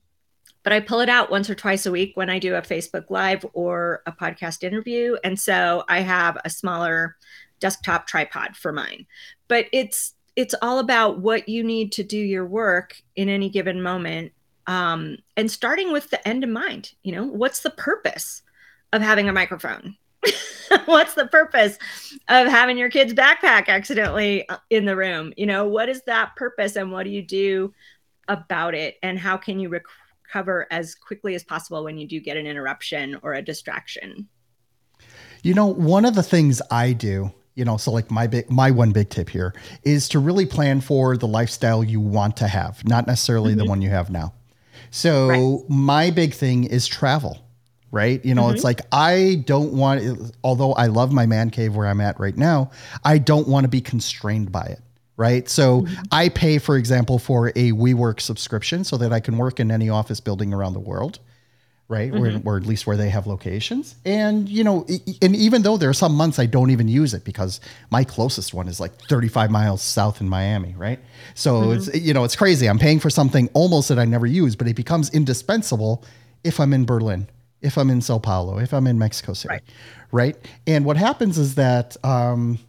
But 0.63 0.74
I 0.74 0.79
pull 0.79 1.01
it 1.01 1.10
out 1.10 1.29
once 1.29 1.50
or 1.50 1.55
twice 1.55 1.86
a 1.86 1.91
week 1.91 2.15
when 2.15 2.29
I 2.29 2.39
do 2.39 2.55
a 2.55 2.62
Facebook 2.62 3.10
Live 3.10 3.46
or 3.53 4.01
a 4.05 4.13
podcast 4.13 4.63
interview. 4.63 5.17
And 5.24 5.38
so 5.38 5.84
I 5.89 6.00
have 6.00 6.38
a 6.46 6.50
smaller 6.50 7.17
desktop 7.60 8.08
tripod 8.08 8.55
for 8.55 8.72
mine. 8.72 9.05
But 9.50 9.65
it's 9.74 10.13
it's 10.36 10.55
all 10.62 10.79
about 10.79 11.20
what 11.20 11.48
you 11.48 11.63
need 11.63 11.91
to 11.93 12.03
do 12.03 12.17
your 12.17 12.46
work 12.46 13.01
in 13.15 13.29
any 13.29 13.50
given 13.50 13.82
moment 13.82 14.32
um, 14.67 15.17
and 15.38 15.51
starting 15.51 15.91
with 15.91 16.10
the 16.10 16.27
end 16.27 16.43
in 16.43 16.51
mind 16.51 16.93
you 17.03 17.13
know 17.13 17.25
what's 17.25 17.62
the 17.62 17.70
purpose 17.72 18.41
of 18.91 19.01
having 19.01 19.29
a 19.29 19.34
microphone 19.34 19.96
what's 20.86 21.13
the 21.13 21.27
purpose 21.27 21.77
of 22.27 22.48
having 22.48 22.77
your 22.77 22.89
kid's 22.89 23.13
backpack 23.13 23.68
accidentally 23.68 24.48
uh, 24.50 24.58
in 24.70 24.86
the 24.86 24.96
room? 24.96 25.34
You 25.38 25.46
know 25.46 25.68
what 25.68 25.89
is 25.89 26.01
that 26.03 26.36
purpose 26.36 26.75
and 26.75 26.92
what 26.92 27.03
do 27.03 27.10
you 27.10 27.22
do 27.22 27.74
about 28.27 28.74
it? 28.74 28.98
And 29.03 29.20
how 29.20 29.38
can 29.38 29.60
you 29.60 29.70
recover 29.70 30.68
as 30.72 30.96
quickly 30.96 31.36
as 31.36 31.44
possible 31.44 31.84
when 31.84 31.98
you 31.98 32.08
do 32.08 32.20
get 32.20 32.38
an 32.38 32.48
interruption 32.48 33.20
or 33.22 33.34
a 33.34 33.42
distraction? 33.42 34.27
You 35.42 35.53
know, 35.53 35.68
one 35.68 36.06
of 36.06 36.15
the 36.15 36.24
things 36.24 36.62
I 36.72 36.94
do 36.94 37.32
you 37.56 37.63
know 37.63 37.77
so 37.77 37.92
like 37.92 38.10
my 38.10 38.25
big 38.25 38.50
my 38.50 38.72
one 38.72 38.92
big 38.92 39.10
tip 39.10 39.30
here 39.30 39.53
is 39.84 40.10
to 40.10 40.20
really 40.20 40.46
plan 40.46 40.82
for 40.82 41.15
the 41.18 41.27
lifestyle 41.27 41.84
you 41.84 42.00
want 42.00 42.36
to 42.38 42.48
have 42.48 42.84
not 42.88 43.06
necessarily 43.06 43.51
mm-hmm. 43.51 43.60
the 43.60 43.65
one 43.65 43.82
you 43.82 43.89
have 43.89 44.10
now. 44.10 44.34
So 44.92 45.27
right. 45.27 45.70
my 45.70 46.12
big 46.12 46.34
thing 46.34 46.63
is 46.63 46.88
travel 46.88 47.43
right 47.94 48.26
you 48.26 48.34
know 48.34 48.44
mm-hmm. 48.44 48.56
it's 48.56 48.64
like 48.64 48.82
i 48.92 49.42
don't 49.46 49.72
want 49.72 50.36
although 50.44 50.74
i 50.74 50.88
love 50.88 51.14
my 51.14 51.26
man 51.26 51.50
cave 51.50 51.76
where 51.76 51.88
i'm 51.88 52.02
at 52.02 52.20
right 52.20 52.36
now 52.36 52.70
i 53.06 53.18
don't 53.18 53.48
want 53.48 53.64
to 53.64 53.68
be 53.70 53.80
constrained 53.80 54.52
by 54.52 54.64
it 54.64 54.82
right 55.16 55.48
so 55.48 55.82
mm-hmm. 55.82 56.04
i 56.12 56.28
pay 56.28 56.58
for 56.58 56.76
example 56.76 57.20
for 57.20 57.50
a 57.50 57.72
WeWork 57.72 58.20
subscription 58.20 58.84
so 58.84 58.98
that 58.98 59.14
i 59.14 59.20
can 59.20 59.38
work 59.38 59.60
in 59.60 59.72
any 59.72 59.90
office 59.90 60.20
building 60.20 60.54
around 60.54 60.74
the 60.74 60.80
world 60.80 61.20
right? 61.90 62.12
Mm-hmm. 62.12 62.48
Or, 62.48 62.56
or, 62.56 62.58
at 62.58 62.66
least 62.66 62.88
where 62.88 62.98
they 62.98 63.10
have 63.10 63.28
locations. 63.28 63.96
And, 64.06 64.48
you 64.50 64.64
know, 64.64 64.88
and 65.22 65.36
even 65.36 65.62
though 65.62 65.78
there 65.78 65.90
are 65.90 65.94
some 65.94 66.16
months 66.16 66.40
I 66.40 66.46
don't 66.46 66.72
even 66.72 66.88
use 66.88 67.14
it 67.14 67.24
because 67.24 67.60
my 67.92 68.04
closest 68.04 68.54
one 68.54 68.68
is 68.68 68.80
like 68.80 68.94
35 69.10 69.52
miles 69.52 69.82
south 69.82 70.22
in 70.22 70.30
Miami, 70.30 70.74
right? 70.78 71.00
So 71.36 71.62
mm-hmm. 71.62 71.72
it's, 71.74 71.96
you 71.96 72.14
know, 72.14 72.24
it's 72.24 72.38
crazy. 72.38 72.68
I'm 72.68 72.80
paying 72.80 73.00
for 73.00 73.10
something 73.10 73.50
almost 73.54 73.90
that 73.90 74.00
I 74.00 74.06
never 74.06 74.26
use, 74.26 74.56
but 74.56 74.68
it 74.68 74.76
becomes 74.76 75.10
indispensable 75.12 76.04
if 76.44 76.60
I'm 76.60 76.74
in 76.74 76.86
Berlin, 76.86 77.28
if 77.63 77.77
I'm 77.77 77.89
in 77.89 78.01
Sao 78.01 78.20
Paulo, 78.20 78.60
if 78.60 78.74
I'm 78.74 78.86
in 78.86 79.00
Mexico 79.00 79.34
City, 79.34 79.53
right? 79.53 79.63
right? 80.12 80.38
And 80.67 80.86
what 80.86 80.98
happens 80.98 81.38
is 81.38 81.55
that, 81.55 81.98
um, 82.05 82.60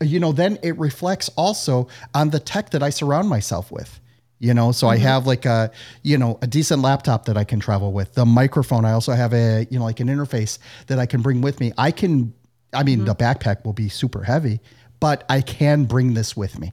you 0.00 0.18
know, 0.18 0.32
then 0.32 0.58
it 0.62 0.76
reflects 0.78 1.28
also 1.36 1.86
on 2.14 2.30
the 2.30 2.40
tech 2.40 2.70
that 2.70 2.82
I 2.82 2.90
surround 2.90 3.28
myself 3.28 3.70
with 3.70 4.00
you 4.40 4.54
know 4.54 4.72
so 4.72 4.86
mm-hmm. 4.86 4.94
i 4.94 4.96
have 4.96 5.26
like 5.26 5.44
a 5.44 5.70
you 6.02 6.16
know 6.16 6.38
a 6.42 6.46
decent 6.46 6.82
laptop 6.82 7.26
that 7.26 7.36
i 7.36 7.44
can 7.44 7.60
travel 7.60 7.92
with 7.92 8.14
the 8.14 8.24
microphone 8.24 8.84
i 8.84 8.92
also 8.92 9.12
have 9.12 9.32
a 9.32 9.66
you 9.70 9.78
know 9.78 9.84
like 9.84 10.00
an 10.00 10.08
interface 10.08 10.58
that 10.86 10.98
i 10.98 11.06
can 11.06 11.20
bring 11.20 11.42
with 11.42 11.60
me 11.60 11.72
i 11.78 11.90
can 11.90 12.32
i 12.72 12.82
mean 12.82 13.00
mm-hmm. 13.00 13.06
the 13.06 13.14
backpack 13.14 13.64
will 13.64 13.74
be 13.74 13.88
super 13.88 14.24
heavy 14.24 14.58
but 14.98 15.24
i 15.28 15.40
can 15.40 15.84
bring 15.84 16.14
this 16.14 16.34
with 16.36 16.58
me 16.58 16.72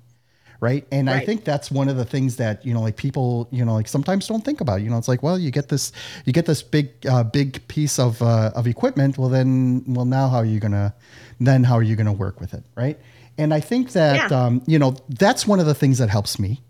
right 0.59 0.87
and 0.91 1.07
right. 1.07 1.21
i 1.21 1.25
think 1.25 1.43
that's 1.43 1.69
one 1.69 1.89
of 1.89 1.97
the 1.97 2.05
things 2.05 2.37
that 2.37 2.65
you 2.65 2.73
know 2.73 2.81
like 2.81 2.95
people 2.95 3.47
you 3.51 3.63
know 3.63 3.73
like 3.73 3.87
sometimes 3.87 4.27
don't 4.27 4.43
think 4.43 4.61
about 4.61 4.81
you 4.81 4.89
know 4.89 4.97
it's 4.97 5.07
like 5.07 5.21
well 5.21 5.37
you 5.37 5.51
get 5.51 5.69
this 5.69 5.91
you 6.25 6.33
get 6.33 6.45
this 6.45 6.61
big 6.63 6.91
uh, 7.07 7.23
big 7.23 7.65
piece 7.67 7.99
of 7.99 8.21
uh, 8.21 8.51
of 8.55 8.67
equipment 8.67 9.17
well 9.17 9.29
then 9.29 9.83
well 9.87 10.05
now 10.05 10.27
how 10.27 10.37
are 10.37 10.45
you 10.45 10.59
gonna 10.59 10.93
then 11.39 11.63
how 11.63 11.75
are 11.75 11.83
you 11.83 11.95
gonna 11.95 12.13
work 12.13 12.39
with 12.39 12.53
it 12.53 12.63
right 12.75 12.99
and 13.37 13.53
i 13.53 13.59
think 13.59 13.91
that 13.91 14.31
yeah. 14.31 14.45
um, 14.45 14.61
you 14.65 14.79
know 14.79 14.95
that's 15.09 15.45
one 15.45 15.59
of 15.59 15.65
the 15.65 15.75
things 15.75 15.97
that 15.97 16.09
helps 16.09 16.39
me 16.39 16.61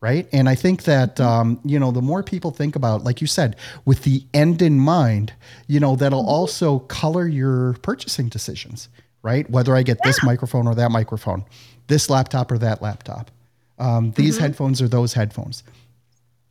right? 0.00 0.28
And 0.32 0.48
I 0.48 0.54
think 0.54 0.84
that 0.84 1.20
um, 1.20 1.60
you 1.64 1.78
know 1.78 1.90
the 1.90 2.02
more 2.02 2.22
people 2.22 2.50
think 2.50 2.76
about, 2.76 3.04
like 3.04 3.20
you 3.20 3.26
said, 3.26 3.56
with 3.84 4.04
the 4.04 4.24
end 4.34 4.62
in 4.62 4.78
mind, 4.78 5.32
you 5.66 5.80
know 5.80 5.96
that'll 5.96 6.20
mm-hmm. 6.20 6.28
also 6.28 6.80
color 6.80 7.26
your 7.26 7.74
purchasing 7.82 8.28
decisions, 8.28 8.88
right? 9.22 9.48
Whether 9.50 9.74
I 9.74 9.82
get 9.82 9.98
yeah. 9.98 10.08
this 10.08 10.22
microphone 10.22 10.66
or 10.66 10.74
that 10.74 10.90
microphone, 10.90 11.44
this 11.86 12.10
laptop 12.10 12.50
or 12.50 12.58
that 12.58 12.82
laptop, 12.82 13.30
um, 13.78 14.12
these 14.12 14.34
mm-hmm. 14.34 14.44
headphones 14.44 14.82
or 14.82 14.88
those 14.88 15.12
headphones. 15.12 15.62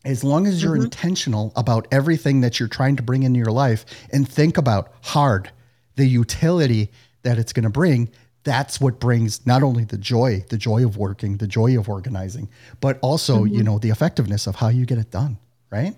As 0.03 0.23
long 0.23 0.45
as 0.45 0.61
you're 0.61 0.75
mm-hmm. 0.75 0.85
intentional 0.85 1.51
about 1.55 1.87
everything 1.91 2.41
that 2.41 2.59
you're 2.59 2.69
trying 2.69 2.95
to 2.97 3.03
bring 3.03 3.23
into 3.23 3.39
your 3.39 3.51
life 3.51 3.85
and 4.11 4.27
think 4.27 4.57
about 4.57 4.93
hard 5.01 5.49
the 5.95 6.05
utility 6.05 6.91
that 7.23 7.39
it's 7.39 7.53
going 7.53 7.63
to 7.63 7.69
bring, 7.69 8.09
that's 8.43 8.79
what 8.79 8.99
brings 8.99 9.45
not 9.47 9.63
only 9.63 9.83
the 9.83 9.97
joy, 9.97 10.45
the 10.49 10.57
joy 10.57 10.85
of 10.85 10.97
working, 10.97 11.37
the 11.37 11.47
joy 11.47 11.77
of 11.77 11.89
organizing, 11.89 12.47
but 12.79 12.99
also, 13.01 13.43
mm-hmm. 13.43 13.55
you 13.55 13.63
know, 13.63 13.79
the 13.79 13.89
effectiveness 13.89 14.45
of 14.45 14.55
how 14.55 14.67
you 14.69 14.85
get 14.85 14.99
it 14.99 15.09
done, 15.09 15.39
right? 15.71 15.95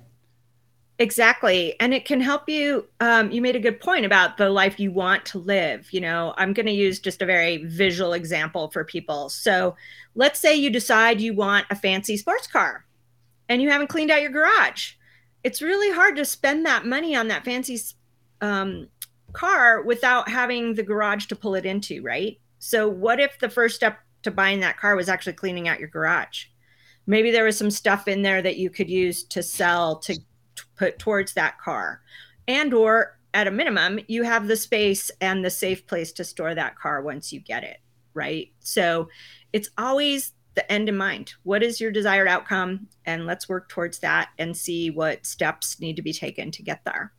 Exactly. 0.99 1.79
And 1.79 1.93
it 1.93 2.05
can 2.05 2.21
help 2.21 2.49
you. 2.49 2.87
Um, 2.99 3.29
you 3.29 3.39
made 3.41 3.55
a 3.55 3.59
good 3.59 3.79
point 3.79 4.05
about 4.05 4.37
the 4.37 4.49
life 4.49 4.79
you 4.79 4.91
want 4.91 5.25
to 5.27 5.37
live. 5.37 5.93
You 5.93 6.01
know, 6.01 6.33
I'm 6.37 6.53
going 6.53 6.65
to 6.65 6.71
use 6.71 6.99
just 6.99 7.21
a 7.21 7.25
very 7.25 7.57
visual 7.65 8.13
example 8.13 8.69
for 8.71 8.83
people. 8.83 9.29
So 9.29 9.75
let's 10.15 10.39
say 10.39 10.55
you 10.55 10.71
decide 10.71 11.21
you 11.21 11.35
want 11.35 11.67
a 11.69 11.75
fancy 11.75 12.17
sports 12.17 12.47
car 12.47 12.85
and 13.47 13.61
you 13.61 13.69
haven't 13.69 13.87
cleaned 13.89 14.09
out 14.11 14.21
your 14.21 14.31
garage. 14.31 14.93
It's 15.43 15.61
really 15.61 15.93
hard 15.93 16.15
to 16.15 16.25
spend 16.25 16.65
that 16.65 16.85
money 16.85 17.15
on 17.15 17.27
that 17.27 17.45
fancy 17.45 17.79
um, 18.41 18.87
car 19.33 19.83
without 19.83 20.29
having 20.29 20.73
the 20.73 20.83
garage 20.83 21.27
to 21.27 21.35
pull 21.35 21.53
it 21.55 21.65
into, 21.65 22.01
right? 22.01 22.39
So, 22.59 22.89
what 22.89 23.19
if 23.19 23.39
the 23.39 23.49
first 23.49 23.75
step 23.75 23.99
to 24.23 24.31
buying 24.31 24.61
that 24.61 24.77
car 24.77 24.95
was 24.95 25.09
actually 25.09 25.33
cleaning 25.33 25.67
out 25.67 25.79
your 25.79 25.89
garage? 25.89 26.45
Maybe 27.05 27.31
there 27.31 27.45
was 27.45 27.57
some 27.57 27.71
stuff 27.71 28.07
in 28.07 28.21
there 28.21 28.41
that 28.41 28.57
you 28.57 28.69
could 28.69 28.89
use 28.89 29.23
to 29.25 29.41
sell 29.43 29.97
to, 29.99 30.15
to 30.15 30.21
put 30.77 30.99
towards 30.99 31.33
that 31.33 31.59
car. 31.59 32.01
And 32.47 32.73
or 32.73 33.17
at 33.33 33.47
a 33.47 33.51
minimum, 33.51 33.99
you 34.07 34.23
have 34.23 34.47
the 34.47 34.55
space 34.55 35.11
and 35.19 35.43
the 35.43 35.49
safe 35.49 35.85
place 35.85 36.11
to 36.13 36.23
store 36.23 36.55
that 36.55 36.77
car 36.77 37.01
once 37.01 37.33
you 37.33 37.39
get 37.39 37.63
it, 37.63 37.77
right? 38.13 38.49
So, 38.59 39.09
it's 39.53 39.69
always 39.77 40.33
the 40.57 40.69
end 40.71 40.89
in 40.89 40.97
mind. 40.97 41.33
What 41.43 41.63
is 41.63 41.79
your 41.79 41.91
desired 41.91 42.27
outcome? 42.27 42.87
And 43.05 43.25
let's 43.25 43.47
work 43.47 43.69
towards 43.69 43.99
that 43.99 44.29
and 44.37 44.57
see 44.57 44.89
what 44.89 45.25
steps 45.25 45.79
need 45.79 45.95
to 45.95 46.01
be 46.01 46.11
taken 46.11 46.51
to 46.51 46.63
get 46.63 46.83
there. 46.83 47.13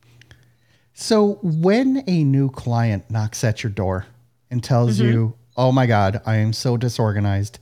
So 0.93 1.39
when 1.41 2.03
a 2.07 2.25
new 2.25 2.49
client 2.49 3.09
knocks 3.09 3.43
at 3.45 3.63
your 3.63 3.71
door 3.71 4.05
and 4.51 4.61
tells 4.61 4.99
mm-hmm. 4.99 5.11
you, 5.11 5.33
"Oh 5.55 5.71
my 5.71 5.85
God, 5.85 6.21
I 6.25 6.35
am 6.35 6.51
so 6.51 6.75
disorganized," 6.75 7.59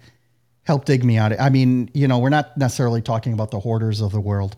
help 0.64 0.86
dig 0.86 1.04
me 1.04 1.18
out. 1.18 1.40
I 1.40 1.50
mean, 1.50 1.92
you 1.94 2.08
know, 2.08 2.18
we're 2.18 2.30
not 2.30 2.58
necessarily 2.58 3.04
talking 3.04 3.34
about 3.34 3.52
the 3.52 3.60
hoarders 3.60 4.02
of 4.02 4.12
the 4.12 4.20
world, 4.20 4.58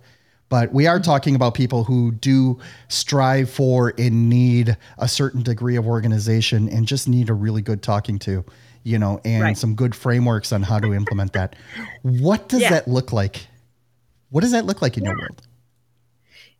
but 0.49 0.73
we 0.73 0.87
are 0.87 0.99
talking 0.99 1.35
about 1.35 1.53
people 1.53 1.83
who 1.83 2.11
do 2.11 2.59
strive 2.87 3.49
for 3.49 3.93
and 3.97 4.29
need 4.29 4.75
a 4.97 5.07
certain 5.07 5.43
degree 5.43 5.75
of 5.75 5.87
organization 5.87 6.67
and 6.69 6.87
just 6.87 7.07
need 7.07 7.29
a 7.29 7.33
really 7.33 7.61
good 7.61 7.83
talking 7.83 8.19
to, 8.19 8.43
you 8.83 8.97
know, 8.97 9.21
and 9.23 9.43
right. 9.43 9.57
some 9.57 9.75
good 9.75 9.95
frameworks 9.95 10.51
on 10.51 10.63
how 10.63 10.79
to 10.79 10.93
implement 10.93 11.33
that. 11.33 11.55
What 12.01 12.49
does 12.49 12.61
yeah. 12.61 12.71
that 12.71 12.87
look 12.87 13.13
like? 13.13 13.47
What 14.31 14.41
does 14.41 14.51
that 14.51 14.65
look 14.65 14.81
like 14.81 14.97
in 14.97 15.03
yeah. 15.03 15.11
your 15.11 15.19
world? 15.19 15.41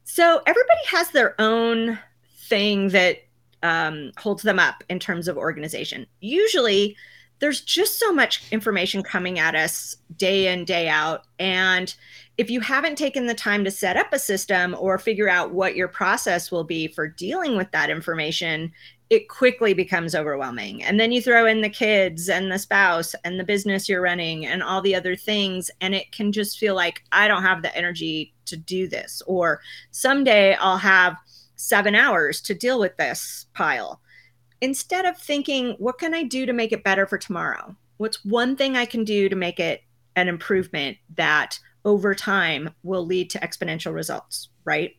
So 0.03 0.41
everybody 0.45 0.85
has 0.87 1.09
their 1.11 1.39
own 1.39 1.99
thing 2.47 2.89
that 2.89 3.19
um, 3.63 4.11
holds 4.17 4.43
them 4.43 4.59
up 4.59 4.83
in 4.89 4.99
terms 4.99 5.27
of 5.27 5.37
organization. 5.37 6.05
Usually, 6.21 6.95
there's 7.39 7.61
just 7.61 7.99
so 7.99 8.11
much 8.11 8.43
information 8.51 9.03
coming 9.03 9.39
at 9.39 9.55
us 9.55 9.95
day 10.17 10.51
in, 10.51 10.65
day 10.65 10.89
out. 10.89 11.25
And 11.39 11.93
if 12.37 12.49
you 12.49 12.61
haven't 12.61 12.97
taken 12.97 13.27
the 13.27 13.33
time 13.33 13.63
to 13.63 13.71
set 13.71 13.97
up 13.97 14.13
a 14.13 14.19
system 14.19 14.75
or 14.77 14.97
figure 14.97 15.29
out 15.29 15.51
what 15.51 15.75
your 15.75 15.87
process 15.87 16.51
will 16.51 16.63
be 16.63 16.87
for 16.87 17.07
dealing 17.07 17.57
with 17.57 17.71
that 17.71 17.89
information, 17.89 18.71
it 19.09 19.27
quickly 19.27 19.73
becomes 19.73 20.13
overwhelming. 20.13 20.83
And 20.83 20.99
then 20.99 21.11
you 21.11 21.21
throw 21.21 21.45
in 21.45 21.61
the 21.61 21.69
kids 21.69 22.29
and 22.29 22.51
the 22.51 22.59
spouse 22.59 23.15
and 23.23 23.39
the 23.39 23.43
business 23.43 23.89
you're 23.89 24.01
running 24.01 24.45
and 24.45 24.61
all 24.61 24.81
the 24.81 24.95
other 24.95 25.15
things. 25.15 25.71
And 25.81 25.95
it 25.95 26.11
can 26.11 26.31
just 26.31 26.59
feel 26.59 26.75
like 26.75 27.03
I 27.11 27.27
don't 27.27 27.43
have 27.43 27.61
the 27.61 27.75
energy 27.75 28.33
to 28.45 28.55
do 28.55 28.87
this. 28.87 29.21
Or 29.25 29.61
someday 29.91 30.53
I'll 30.55 30.77
have 30.77 31.17
seven 31.55 31.95
hours 31.95 32.39
to 32.41 32.53
deal 32.53 32.79
with 32.79 32.95
this 32.97 33.47
pile. 33.53 33.99
Instead 34.61 35.05
of 35.05 35.17
thinking, 35.17 35.75
what 35.79 35.97
can 35.97 36.13
I 36.13 36.23
do 36.23 36.45
to 36.45 36.53
make 36.53 36.71
it 36.71 36.83
better 36.83 37.05
for 37.05 37.17
tomorrow? 37.17 37.75
What's 37.97 38.23
one 38.25 38.55
thing 38.55 38.75
I 38.75 38.85
can 38.85 39.03
do 39.03 39.29
to 39.29 39.35
make 39.35 39.59
it 39.59 39.83
an 40.15 40.27
improvement 40.27 40.97
that 41.15 41.59
over 41.85 42.13
time 42.13 42.69
will 42.83 43.05
lead 43.05 43.29
to 43.31 43.39
exponential 43.39 43.93
results, 43.93 44.49
right? 44.65 44.95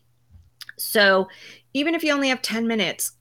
So 0.79 1.29
even 1.75 1.95
if 1.95 2.02
you 2.02 2.12
only 2.12 2.29
have 2.29 2.43
10 2.43 2.67
minutes, 2.67 3.12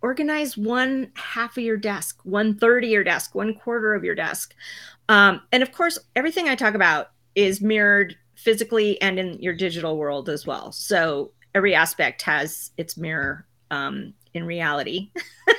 organize 0.00 0.56
one 0.56 1.10
half 1.14 1.56
of 1.56 1.64
your 1.64 1.76
desk, 1.76 2.20
one 2.22 2.56
third 2.56 2.84
of 2.84 2.90
your 2.90 3.04
desk, 3.04 3.34
one 3.34 3.54
quarter 3.54 3.94
of 3.94 4.04
your 4.04 4.14
desk. 4.14 4.54
Um, 5.08 5.42
and 5.52 5.62
of 5.62 5.72
course, 5.72 5.98
everything 6.14 6.48
I 6.48 6.54
talk 6.54 6.74
about 6.74 7.10
is 7.34 7.60
mirrored 7.60 8.16
physically 8.34 9.00
and 9.00 9.18
in 9.18 9.40
your 9.40 9.54
digital 9.54 9.96
world 9.96 10.28
as 10.28 10.46
well. 10.46 10.70
So 10.70 11.32
every 11.54 11.74
aspect 11.74 12.22
has 12.22 12.70
its 12.76 12.96
mirror 12.96 13.46
um, 13.70 14.14
in 14.38 14.46
reality. 14.46 15.10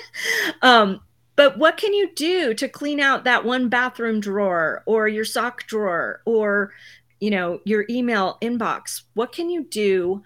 um, 0.61 1.01
but 1.35 1.57
what 1.57 1.77
can 1.77 1.93
you 1.93 2.13
do 2.15 2.53
to 2.55 2.67
clean 2.67 2.99
out 2.99 3.23
that 3.23 3.45
one 3.45 3.69
bathroom 3.69 4.19
drawer 4.19 4.83
or 4.85 5.07
your 5.07 5.25
sock 5.25 5.65
drawer 5.67 6.21
or 6.25 6.73
you 7.19 7.29
know 7.29 7.59
your 7.65 7.85
email 7.89 8.37
inbox? 8.41 9.03
What 9.13 9.31
can 9.31 9.49
you 9.49 9.65
do 9.65 10.23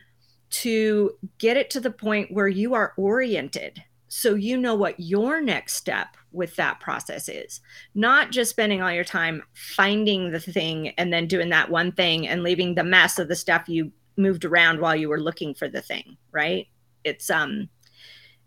to 0.52 1.12
get 1.40 1.58
it 1.58 1.70
to 1.72 1.80
the 1.80 1.92
point 1.92 2.32
where 2.32 2.48
you 2.48 2.76
are 2.76 2.94
oriented 2.96 3.84
so 4.08 4.36
you 4.36 4.56
know 4.56 4.76
what 4.76 5.00
your 5.00 5.42
next 5.42 5.74
step 5.74 6.16
with 6.32 6.56
that 6.56 6.80
process 6.80 7.28
is 7.28 7.62
not 7.96 8.32
just 8.32 8.52
spending 8.52 8.80
all 8.80 8.92
your 8.92 9.04
time 9.04 9.42
finding 9.56 10.32
the 10.32 10.40
thing 10.40 10.90
and 11.00 11.12
then 11.12 11.26
doing 11.26 11.50
that 11.50 11.72
one 11.72 11.92
thing 11.92 12.28
and 12.28 12.44
leaving 12.44 12.76
the 12.76 12.84
mess 12.84 13.18
of 13.18 13.28
the 13.28 13.36
stuff 13.36 13.68
you 13.68 13.92
moved 14.18 14.46
around 14.46 14.80
while 14.80 14.96
you 14.96 15.10
were 15.10 15.20
looking 15.20 15.54
for 15.54 15.68
the 15.68 15.82
thing, 15.82 16.18
right? 16.32 16.68
It's 17.04 17.30
um 17.30 17.70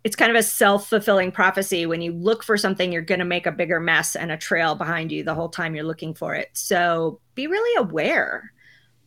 it's 0.07 0.15
kind 0.15 0.31
of 0.31 0.37
a 0.37 0.43
self-fulfilling 0.43 1.33
prophecy 1.33 1.85
when 1.85 2.01
you 2.01 2.13
look 2.13 2.45
for 2.45 2.57
something 2.57 2.93
you're 2.93 3.03
going 3.03 3.19
to 3.19 3.25
make 3.25 3.45
a 3.45 3.51
bigger 3.51 3.81
mess 3.81 4.15
and 4.15 4.31
a 4.31 4.37
trail 4.37 4.77
behind 4.77 5.11
you 5.11 5.25
the 5.25 5.35
whole 5.35 5.49
time 5.49 5.75
you're 5.75 5.83
looking 5.83 6.15
for 6.15 6.33
it. 6.33 6.49
So 6.53 7.19
be 7.35 7.49
really 7.49 7.77
aware. 7.77 8.53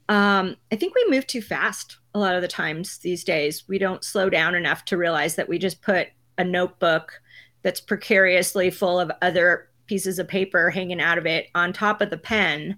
Um, 0.09 0.57
I 0.73 0.75
think 0.75 0.93
we 0.93 1.09
move 1.09 1.25
too 1.25 1.41
fast 1.41 1.99
a 2.13 2.19
lot 2.19 2.35
of 2.35 2.41
the 2.41 2.49
times 2.49 2.97
these 2.97 3.23
days. 3.23 3.63
We 3.65 3.77
don't 3.77 4.03
slow 4.03 4.29
down 4.29 4.55
enough 4.55 4.83
to 4.85 4.97
realize 4.97 5.35
that 5.35 5.47
we 5.47 5.57
just 5.57 5.81
put 5.81 6.09
a 6.37 6.43
notebook 6.43 7.13
that's 7.61 7.79
precariously 7.79 8.69
full 8.69 8.99
of 8.99 9.09
other 9.21 9.69
pieces 9.85 10.19
of 10.19 10.27
paper 10.27 10.69
hanging 10.69 10.99
out 10.99 11.17
of 11.17 11.25
it 11.25 11.47
on 11.55 11.71
top 11.71 12.01
of 12.01 12.09
the 12.09 12.17
pen 12.17 12.77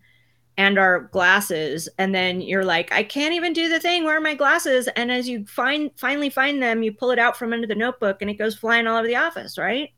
and 0.58 0.77
our 0.77 1.00
glasses 1.00 1.88
and 1.98 2.13
then 2.13 2.41
you're 2.41 2.65
like 2.65 2.91
i 2.91 3.03
can't 3.03 3.34
even 3.34 3.53
do 3.53 3.70
the 3.70 3.79
thing. 3.79 4.03
Where 4.03 4.17
are 4.17 4.22
my 4.22 4.36
glasses? 4.36 4.88
And 4.96 5.12
as 5.12 5.27
you 5.27 5.46
find 5.46 5.91
finally 5.96 6.29
find 6.29 6.62
them 6.62 6.84
you 6.84 6.91
pull 6.91 7.12
it 7.12 7.20
out 7.20 7.38
from 7.38 7.53
under 7.53 7.67
the 7.67 7.75
notebook 7.75 8.22
and 8.22 8.29
it 8.29 8.36
goes 8.36 8.55
flying 8.55 8.88
all 8.88 8.98
over 8.98 9.08
the 9.08 9.15
office 9.15 9.58
right? 9.58 9.89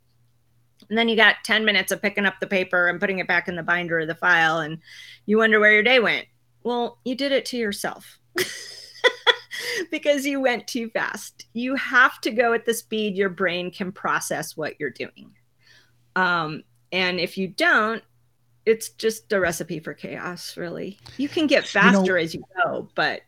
And 0.90 0.98
then 0.98 1.08
you 1.08 1.16
got 1.16 1.44
10 1.44 1.66
minutes 1.66 1.92
of 1.92 2.02
picking 2.02 2.26
up 2.26 2.40
the 2.40 2.48
paper 2.48 2.88
and 2.88 3.00
putting 3.00 3.20
it 3.20 3.28
back 3.28 3.48
in 3.48 3.56
the 3.56 3.64
binder 3.64 4.00
of 4.00 4.08
the 4.08 4.16
file 4.16 4.60
and 4.60 4.80
you 5.26 5.38
wonder 5.38 5.60
where 5.60 5.74
your 5.74 5.84
day 5.84 6.00
went. 6.00 6.28
Well 6.64 7.00
you 7.04 7.16
did 7.16 7.32
it 7.32 7.46
to 7.48 7.58
yourself. 7.58 8.20
Because 9.92 10.26
you 10.26 10.40
went 10.40 10.68
too 10.68 10.90
fast. 10.90 11.46
You 11.54 11.76
have 11.76 12.20
to 12.22 12.32
go 12.32 12.54
at 12.54 12.66
the 12.66 12.74
speed 12.74 13.16
your 13.16 13.30
brain 13.30 13.72
can 13.72 13.92
process 13.92 14.58
what 14.58 14.80
you're 14.80 14.90
doing. 14.90 15.32
Um, 16.16 16.64
and 16.92 17.20
if 17.20 17.38
you 17.38 17.48
don't 17.48 18.04
it's 18.66 18.90
just 18.90 19.32
a 19.34 19.40
recipe 19.40 19.80
for 19.80 19.94
chaos 19.94 20.58
really. 20.58 20.98
You 21.18 21.30
can 21.30 21.48
get 21.48 21.66
faster 21.66 22.02
you 22.02 22.08
know, 22.08 22.16
as 22.16 22.34
you 22.34 22.44
go 22.64 22.90
but 22.96 23.22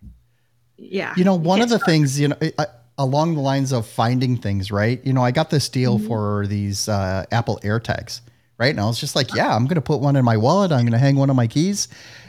yeah 0.78 1.14
you 1.16 1.24
know 1.24 1.36
one 1.36 1.62
of 1.62 1.70
the 1.70 1.78
start. 1.78 1.90
things 1.90 2.20
you 2.20 2.28
know 2.30 2.38
I, 2.60 2.68
along 2.98 3.36
the 3.36 3.42
lines 3.42 3.72
of 3.72 3.86
finding 3.86 4.38
things 4.38 4.72
right? 4.72 5.06
You 5.06 5.14
know 5.14 5.24
i 5.24 5.32
got 5.32 5.50
this 5.50 5.70
deal 5.70 5.98
mm-hmm. 5.98 6.08
for 6.08 6.48
these 6.48 6.90
uh, 6.90 7.26
apple 7.32 7.60
airtags 7.64 8.22
right? 8.58 8.70
And 8.70 8.80
i 8.80 8.86
was 8.86 9.00
just 9.00 9.16
like 9.16 9.34
yeah 9.34 9.56
i'm 9.56 9.66
gonna 9.68 9.82
put 9.82 10.02
one 10.02 10.16
in 10.16 10.26
my 10.26 10.38
wallet. 10.38 10.72
I'm 10.72 10.86
gonna 10.86 10.98
hang 10.98 11.16
one 11.16 11.30
of 11.30 11.36
my 11.36 11.48
keys. 11.48 11.88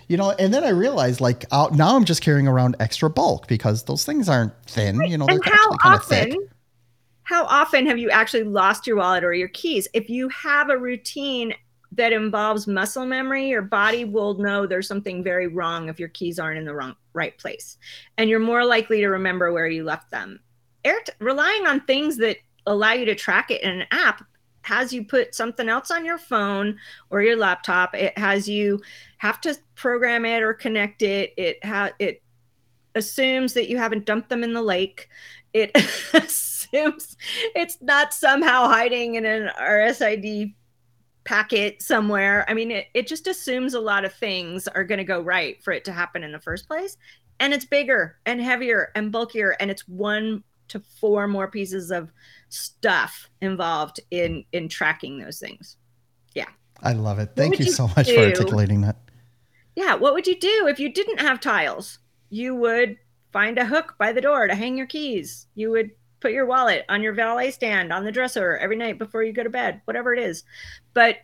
You 0.09 0.17
know 0.17 0.31
and 0.39 0.55
then 0.55 0.63
i 0.63 0.69
realized 0.69 1.21
like 1.21 1.51
now 1.51 1.97
i'm 1.97 2.05
just 2.05 2.23
carrying 2.23 2.47
around 2.47 2.77
extra 2.79 3.11
bulk 3.11 3.49
because 3.49 3.83
those 3.85 4.05
things 4.05 4.29
aren't 4.29 4.53
thin 4.67 5.01
you 5.03 5.19
know 5.19 5.27
and 5.27 5.45
how 5.45 5.71
often 5.83 6.49
how 7.27 7.45
often 7.47 7.87
have 7.87 7.99
you 7.99 8.09
actually 8.09 8.45
lost 8.45 8.87
your 8.87 8.95
wallet 8.95 9.25
or 9.25 9.35
your 9.35 9.49
keys? 9.49 9.89
If 9.93 10.09
you 10.09 10.29
have 10.29 10.71
a 10.71 10.79
routine 10.79 11.55
that 11.93 12.13
involves 12.13 12.67
muscle 12.67 13.07
memory, 13.07 13.49
your 13.49 13.63
body 13.63 14.05
will 14.05 14.35
know 14.35 14.67
there's 14.67 14.89
something 14.89 15.23
very 15.23 15.47
wrong 15.47 15.89
if 15.89 15.99
your 15.99 16.09
keys 16.09 16.39
aren't 16.39 16.59
in 16.59 16.65
the 16.65 16.75
wrong 16.75 16.97
right 17.13 17.37
place. 17.39 17.79
And 18.19 18.29
you're 18.29 18.39
more 18.39 18.65
likely 18.65 19.01
to 19.01 19.09
remember 19.09 19.53
where 19.53 19.69
you 19.69 19.85
left 19.85 20.11
them. 20.11 20.41
Air 20.85 21.01
t- 21.05 21.13
relying 21.21 21.67
on 21.67 21.81
things 21.81 22.17
that 22.19 22.39
allow 22.67 22.93
you 22.93 23.05
to 23.07 23.15
track 23.15 23.51
it 23.51 23.63
in 23.63 23.81
an 23.81 23.87
app 23.91 24.25
has 24.63 24.93
you 24.93 25.05
put 25.05 25.35
something 25.35 25.69
else 25.69 25.93
on 25.93 26.05
your 26.05 26.19
phone 26.19 26.77
or 27.11 27.23
your 27.23 27.37
laptop. 27.37 27.95
It 27.95 28.17
has 28.19 28.49
you 28.49 28.83
have 29.19 29.41
to 29.43 29.57
program 29.77 30.25
it 30.25 30.43
or 30.43 30.53
connect 30.53 31.03
it. 31.03 31.33
It 31.37 31.65
ha- 31.65 31.93
it 32.01 32.21
assumes 32.97 33.53
that 33.55 33.69
you 33.69 33.79
haven't 33.79 34.07
dumped 34.07 34.29
them 34.29 34.43
in 34.43 34.53
the 34.53 34.63
lake. 34.63 35.09
It 35.53 35.71
assumes 36.15 37.17
it's 37.55 37.79
not 37.81 38.13
somehow 38.13 38.67
hiding 38.67 39.15
in 39.15 39.25
an 39.25 39.51
RFID 39.61 40.55
packet 41.27 41.83
somewhere. 41.83 42.45
I 42.49 42.55
mean, 42.55 42.71
it, 42.71 42.87
it 42.95 43.07
just 43.07 43.27
assumes 43.27 43.75
a 43.75 43.81
lot 43.81 44.05
of 44.05 44.15
things 44.15 44.67
are 44.69 44.85
going 44.85 44.99
to 44.99 45.05
go 45.05 45.21
right 45.21 45.63
for 45.63 45.73
it 45.73 45.85
to 45.85 45.93
happen 45.93 46.23
in 46.25 46.33
the 46.33 46.41
first 46.41 46.67
place. 46.67 46.97
And 47.41 47.53
it's 47.53 47.67
bigger 47.67 48.17
and 48.25 48.41
heavier 48.41 48.93
and 48.95 49.13
bulkier. 49.13 49.57
And 49.61 49.71
it's 49.71 49.87
one 49.87 50.43
to 50.69 50.81
four 50.81 51.29
more 51.29 51.51
pieces 51.51 51.91
of 51.91 52.11
stuff 52.49 53.29
involved 53.41 54.01
in 54.11 54.45
in 54.53 54.69
tracking 54.69 55.19
those 55.19 55.39
things. 55.39 55.77
Yeah. 56.35 56.49
I 56.83 56.93
love 56.93 57.19
it. 57.19 57.31
Thank 57.37 57.59
you, 57.59 57.67
you, 57.67 57.73
so 57.73 57.89
much 57.89 58.07
do? 58.07 58.15
for 58.15 58.23
articulating 58.23 58.81
that. 58.83 58.97
Yeah. 59.75 59.95
What 59.95 60.15
would 60.15 60.27
you 60.27 60.39
do 60.39 60.67
if 60.69 60.81
you 60.81 60.93
didn't 60.93 61.21
have 61.21 61.41
tiles? 61.41 61.99
You 62.31 62.55
would 62.55 62.97
find 63.33 63.59
a 63.59 63.67
hook 63.67 63.97
by 63.99 64.13
the 64.13 64.21
door 64.21 64.47
to 64.47 64.55
hang 64.55 64.79
your 64.79 64.87
keys. 64.87 65.47
You 65.55 65.71
would 65.73 65.91
put 66.21 66.33
your 66.33 66.47
wallet 66.47 66.85
on 66.89 67.03
your 67.03 67.13
valet 67.13 67.51
stand 67.51 67.93
on 67.93 68.05
the 68.05 68.13
dresser 68.13 68.57
every 68.57 68.77
night 68.77 68.99
before 68.99 69.23
you 69.23 69.33
go 69.33 69.43
to 69.43 69.51
bed, 69.51 69.81
whatever 69.85 70.13
it 70.13 70.19
is. 70.19 70.45
But 70.95 71.19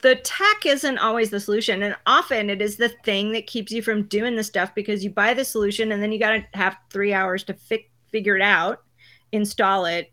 the 0.00 0.16
tech 0.16 0.64
isn't 0.64 0.98
always 0.98 1.30
the 1.30 1.40
solution. 1.40 1.82
And 1.82 1.96
often 2.06 2.50
it 2.50 2.62
is 2.62 2.76
the 2.76 2.90
thing 3.04 3.32
that 3.32 3.46
keeps 3.46 3.72
you 3.72 3.82
from 3.82 4.04
doing 4.04 4.36
the 4.36 4.44
stuff 4.44 4.74
because 4.74 5.02
you 5.02 5.10
buy 5.10 5.34
the 5.34 5.44
solution 5.44 5.92
and 5.92 6.02
then 6.02 6.12
you 6.12 6.18
got 6.18 6.30
to 6.30 6.44
have 6.54 6.76
three 6.90 7.12
hours 7.12 7.42
to 7.44 7.54
fi- 7.54 7.88
figure 8.10 8.36
it 8.36 8.42
out, 8.42 8.82
install 9.32 9.86
it, 9.86 10.12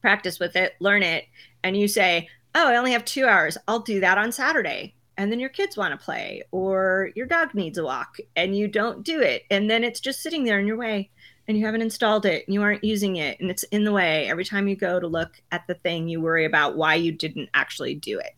practice 0.00 0.38
with 0.38 0.54
it, 0.54 0.74
learn 0.80 1.02
it. 1.02 1.24
And 1.64 1.76
you 1.76 1.88
say, 1.88 2.28
oh, 2.54 2.68
I 2.68 2.76
only 2.76 2.92
have 2.92 3.04
two 3.04 3.26
hours. 3.26 3.58
I'll 3.66 3.80
do 3.80 4.00
that 4.00 4.18
on 4.18 4.30
Saturday. 4.30 4.94
And 5.16 5.32
then 5.32 5.40
your 5.40 5.48
kids 5.48 5.76
want 5.76 5.98
to 5.98 6.04
play 6.04 6.44
or 6.52 7.10
your 7.16 7.26
dog 7.26 7.52
needs 7.52 7.76
a 7.76 7.84
walk 7.84 8.18
and 8.36 8.56
you 8.56 8.68
don't 8.68 9.02
do 9.02 9.20
it. 9.20 9.42
And 9.50 9.68
then 9.68 9.82
it's 9.82 9.98
just 9.98 10.22
sitting 10.22 10.44
there 10.44 10.60
in 10.60 10.66
your 10.66 10.76
way 10.76 11.10
and 11.48 11.58
you 11.58 11.64
haven't 11.64 11.82
installed 11.82 12.26
it 12.26 12.46
and 12.46 12.54
you 12.54 12.62
aren't 12.62 12.84
using 12.84 13.16
it 13.16 13.40
and 13.40 13.50
it's 13.50 13.62
in 13.64 13.84
the 13.84 13.92
way 13.92 14.28
every 14.28 14.44
time 14.44 14.68
you 14.68 14.76
go 14.76 15.00
to 15.00 15.06
look 15.06 15.40
at 15.50 15.66
the 15.66 15.74
thing 15.74 16.06
you 16.06 16.20
worry 16.20 16.44
about 16.44 16.76
why 16.76 16.94
you 16.94 17.10
didn't 17.10 17.48
actually 17.54 17.94
do 17.94 18.18
it 18.18 18.36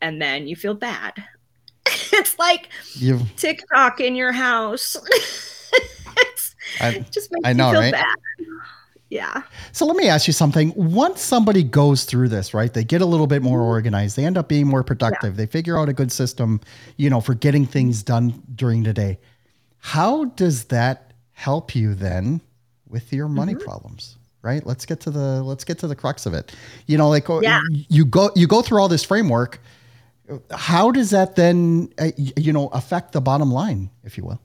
and 0.00 0.22
then 0.22 0.46
you 0.46 0.56
feel 0.56 0.74
bad 0.74 1.12
it's 1.86 2.38
like 2.38 2.68
you 2.94 3.20
tiktok 3.36 4.00
in 4.00 4.14
your 4.14 4.32
house 4.32 4.96
I, 6.80 7.04
just 7.10 7.32
makes 7.32 7.46
I 7.46 7.52
know, 7.52 7.68
you 7.68 7.72
feel 7.72 7.80
right? 7.80 7.92
bad 7.92 8.16
yeah. 9.10 9.42
So 9.72 9.86
let 9.86 9.96
me 9.96 10.06
ask 10.06 10.26
you 10.26 10.34
something. 10.34 10.72
Once 10.76 11.22
somebody 11.22 11.62
goes 11.62 12.04
through 12.04 12.28
this, 12.28 12.52
right, 12.52 12.72
they 12.72 12.84
get 12.84 13.00
a 13.00 13.06
little 13.06 13.26
bit 13.26 13.42
more 13.42 13.60
mm-hmm. 13.60 13.68
organized. 13.68 14.16
They 14.16 14.24
end 14.26 14.36
up 14.36 14.48
being 14.48 14.66
more 14.66 14.84
productive. 14.84 15.32
Yeah. 15.32 15.38
They 15.38 15.46
figure 15.46 15.78
out 15.78 15.88
a 15.88 15.94
good 15.94 16.12
system, 16.12 16.60
you 16.98 17.08
know, 17.08 17.20
for 17.20 17.34
getting 17.34 17.64
things 17.64 18.02
done 18.02 18.42
during 18.54 18.82
the 18.82 18.92
day. 18.92 19.18
How 19.78 20.26
does 20.26 20.64
that 20.64 21.07
help 21.38 21.76
you 21.76 21.94
then 21.94 22.40
with 22.88 23.12
your 23.12 23.28
money 23.28 23.54
mm-hmm. 23.54 23.62
problems 23.62 24.16
right? 24.42 24.64
Let's 24.64 24.86
get 24.86 25.00
to 25.00 25.10
the 25.10 25.42
let's 25.42 25.64
get 25.64 25.78
to 25.80 25.88
the 25.88 25.96
crux 25.96 26.24
of 26.24 26.32
it. 26.32 26.54
You 26.86 26.96
know 26.96 27.08
like 27.08 27.26
yeah. 27.42 27.60
you 27.88 28.04
go 28.04 28.30
you 28.34 28.46
go 28.46 28.62
through 28.62 28.80
all 28.80 28.88
this 28.88 29.04
framework. 29.04 29.60
How 30.52 30.90
does 30.90 31.10
that 31.10 31.36
then 31.36 31.92
uh, 31.98 32.10
you 32.16 32.52
know 32.52 32.68
affect 32.68 33.12
the 33.12 33.20
bottom 33.20 33.52
line 33.52 33.90
if 34.04 34.16
you 34.16 34.24
will? 34.24 34.40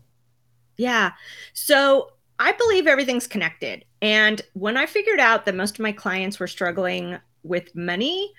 Yeah. 0.77 1.12
So 1.53 2.10
i 2.39 2.51
believe 2.51 2.88
everything's 2.88 3.27
connected. 3.27 3.86
And 4.01 4.41
when 4.53 4.75
i 4.77 4.86
figured 4.86 5.19
out 5.19 5.45
that 5.45 5.56
most 5.56 5.75
of 5.75 5.84
my 5.84 5.91
clients 5.91 6.39
were 6.39 6.47
struggling 6.47 7.19
with 7.43 7.73
money 7.75 8.34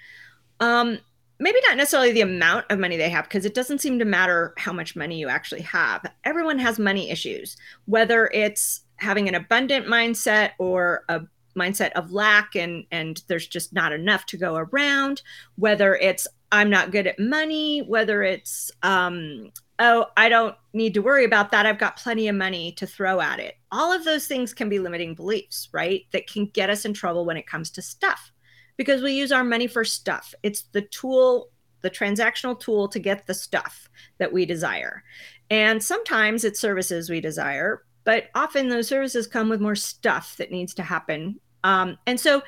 um 0.61 0.99
maybe 1.45 1.61
not 1.69 1.77
necessarily 1.77 2.11
the 2.11 2.23
amount 2.23 2.65
of 2.71 2.79
money 2.79 2.97
they 2.97 3.11
have 3.11 3.25
because 3.25 3.45
it 3.45 3.53
doesn't 3.53 3.81
seem 3.81 3.99
to 3.99 4.05
matter 4.07 4.55
how 4.57 4.73
much 4.73 4.97
money 4.97 5.19
you 5.19 5.29
actually 5.29 5.61
have. 5.61 6.11
Everyone 6.25 6.59
has 6.59 6.79
money 6.79 7.11
issues 7.11 7.57
whether 7.85 8.31
it's 8.33 8.81
having 8.97 9.29
an 9.29 9.35
abundant 9.35 9.87
mindset 9.87 10.53
or 10.59 11.05
a 11.11 11.21
mindset 11.57 11.93
of 11.93 12.13
lack 12.13 12.57
and 12.57 12.85
and 12.91 13.23
there's 13.29 13.47
just 13.47 13.73
not 13.73 13.93
enough 13.93 14.27
to 14.27 14.37
go 14.37 14.57
around 14.57 15.23
whether 15.57 15.95
it's 15.97 16.27
i'm 16.51 16.69
not 16.69 16.91
good 16.91 17.07
at 17.07 17.19
money 17.19 17.81
whether 17.81 18.23
it's 18.23 18.73
um 18.83 19.53
oh 19.79 20.07
i 20.17 20.29
don't 20.29 20.57
need 20.73 20.95
to 20.95 21.01
worry 21.01 21.25
about 21.25 21.53
that 21.53 21.67
i've 21.67 21.79
got 21.79 21.97
plenty 21.97 22.27
of 22.27 22.35
money 22.35 22.73
to 22.73 22.87
throw 22.87 23.21
at 23.21 23.39
it. 23.39 23.55
All 23.71 23.93
of 23.93 24.05
those 24.05 24.27
things 24.27 24.53
can 24.55 24.69
be 24.69 24.79
limiting 24.79 25.15
beliefs 25.15 25.69
right 25.73 26.07
that 26.13 26.27
can 26.27 26.47
get 26.47 26.71
us 26.71 26.85
in 26.85 26.93
trouble 26.93 27.25
when 27.25 27.37
it 27.37 27.47
comes 27.47 27.71
to 27.73 27.83
stuff 27.83 28.33
because 28.77 29.03
we 29.03 29.13
use 29.13 29.33
our 29.33 29.45
money 29.45 29.67
for 29.67 29.85
stuff. 29.85 30.35
It's 30.43 30.63
the 30.73 30.83
tool, 30.83 31.51
the 31.83 31.91
transactional 31.91 32.59
tool 32.59 32.89
to 32.89 32.99
get 32.99 33.27
the 33.27 33.35
stuff 33.35 33.89
that 34.19 34.33
we 34.33 34.47
desire. 34.47 35.05
And 35.51 35.83
sometimes 35.83 36.45
it's 36.45 36.61
services 36.61 37.11
we 37.11 37.21
desire, 37.21 37.85
but 38.05 38.25
often 38.35 38.69
those 38.69 38.89
services 38.89 39.27
come 39.27 39.49
with 39.49 39.61
more 39.61 39.77
stuff 39.77 40.37
that 40.39 40.51
needs 40.51 40.75
to 40.75 40.83
happen. 40.83 41.41
Um, 41.63 41.99
and 42.07 42.19
so 42.19 42.43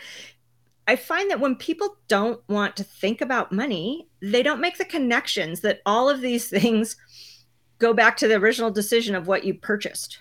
I 0.88 0.96
find 0.96 1.30
that 1.30 1.40
when 1.40 1.56
people 1.56 1.96
don't 2.08 2.40
want 2.48 2.76
to 2.76 2.84
think 2.84 3.20
about 3.20 3.52
money, 3.52 4.08
they 4.20 4.42
don't 4.42 4.60
make 4.60 4.78
the 4.78 4.84
connections 4.84 5.60
that 5.60 5.80
all 5.84 6.08
of 6.08 6.20
these 6.20 6.48
things 6.50 6.96
go 7.78 7.92
back 7.92 8.16
to 8.18 8.28
the 8.28 8.36
original 8.36 8.70
decision 8.70 9.14
of 9.14 9.26
what 9.26 9.44
you 9.44 9.54
purchased, 9.54 10.20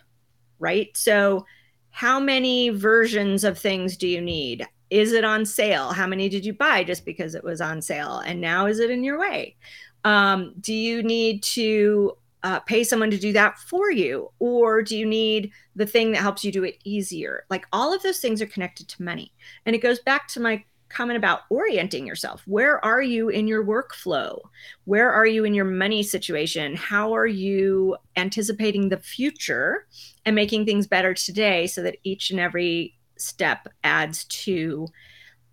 right? 0.59 0.95
So, 0.95 1.45
how 1.89 2.19
many 2.19 2.69
versions 2.69 3.45
of 3.45 3.57
things 3.57 3.95
do 3.95 4.05
you 4.05 4.19
need? 4.19 4.67
Is 4.89 5.13
it 5.13 5.23
on 5.23 5.45
sale? 5.45 5.91
How 5.91 6.07
many 6.07 6.29
did 6.29 6.45
you 6.45 6.53
buy 6.53 6.83
just 6.83 7.05
because 7.05 7.35
it 7.35 7.43
was 7.43 7.61
on 7.61 7.81
sale? 7.81 8.19
And 8.19 8.39
now 8.39 8.65
is 8.65 8.79
it 8.79 8.89
in 8.89 9.03
your 9.03 9.19
way? 9.19 9.55
Um, 10.03 10.53
do 10.59 10.73
you 10.73 11.01
need 11.01 11.41
to 11.43 12.17
uh, 12.43 12.59
pay 12.59 12.83
someone 12.83 13.09
to 13.09 13.17
do 13.17 13.33
that 13.33 13.57
for 13.57 13.91
you? 13.91 14.31
Or 14.39 14.83
do 14.83 14.95
you 14.95 15.05
need 15.05 15.51
the 15.75 15.87
thing 15.87 16.11
that 16.11 16.21
helps 16.21 16.43
you 16.43 16.51
do 16.51 16.63
it 16.63 16.77
easier? 16.83 17.45
Like 17.49 17.65
all 17.73 17.93
of 17.93 18.03
those 18.03 18.19
things 18.19 18.41
are 18.41 18.45
connected 18.45 18.87
to 18.89 19.03
money. 19.03 19.33
And 19.65 19.75
it 19.75 19.79
goes 19.79 19.99
back 19.99 20.27
to 20.29 20.39
my 20.39 20.63
comment 20.89 21.17
about 21.17 21.41
orienting 21.49 22.05
yourself. 22.05 22.43
Where 22.45 22.83
are 22.85 23.01
you 23.01 23.29
in 23.29 23.47
your 23.47 23.65
workflow? 23.65 24.39
Where 24.85 25.11
are 25.11 25.25
you 25.25 25.43
in 25.43 25.53
your 25.53 25.65
money 25.65 26.03
situation? 26.03 26.75
How 26.75 27.13
are 27.15 27.27
you 27.27 27.97
anticipating 28.15 28.89
the 28.89 28.97
future 28.97 29.87
and 30.25 30.35
making 30.35 30.65
things 30.65 30.87
better 30.87 31.13
today 31.13 31.67
so 31.67 31.81
that 31.81 31.97
each 32.03 32.31
and 32.31 32.39
every 32.39 32.94
step 33.17 33.67
adds 33.83 34.25
to 34.25 34.87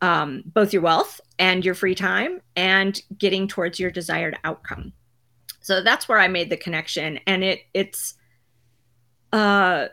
um, 0.01 0.43
both 0.47 0.73
your 0.73 0.83
wealth 0.83 1.21
and 1.39 1.65
your 1.65 1.75
free 1.75 1.95
time 1.95 2.41
and 2.57 3.01
getting 3.19 3.47
towards 3.47 3.79
your 3.79 3.91
desired 3.91 4.37
outcome. 4.45 4.93
So 5.61 5.83
that's 5.83 6.09
where 6.09 6.19
I 6.19 6.29
made 6.29 6.51
the 6.51 6.57
connection, 6.57 7.21
and 7.27 7.45
it 7.45 7.61
it's 7.73 8.15
uh, 9.33 9.87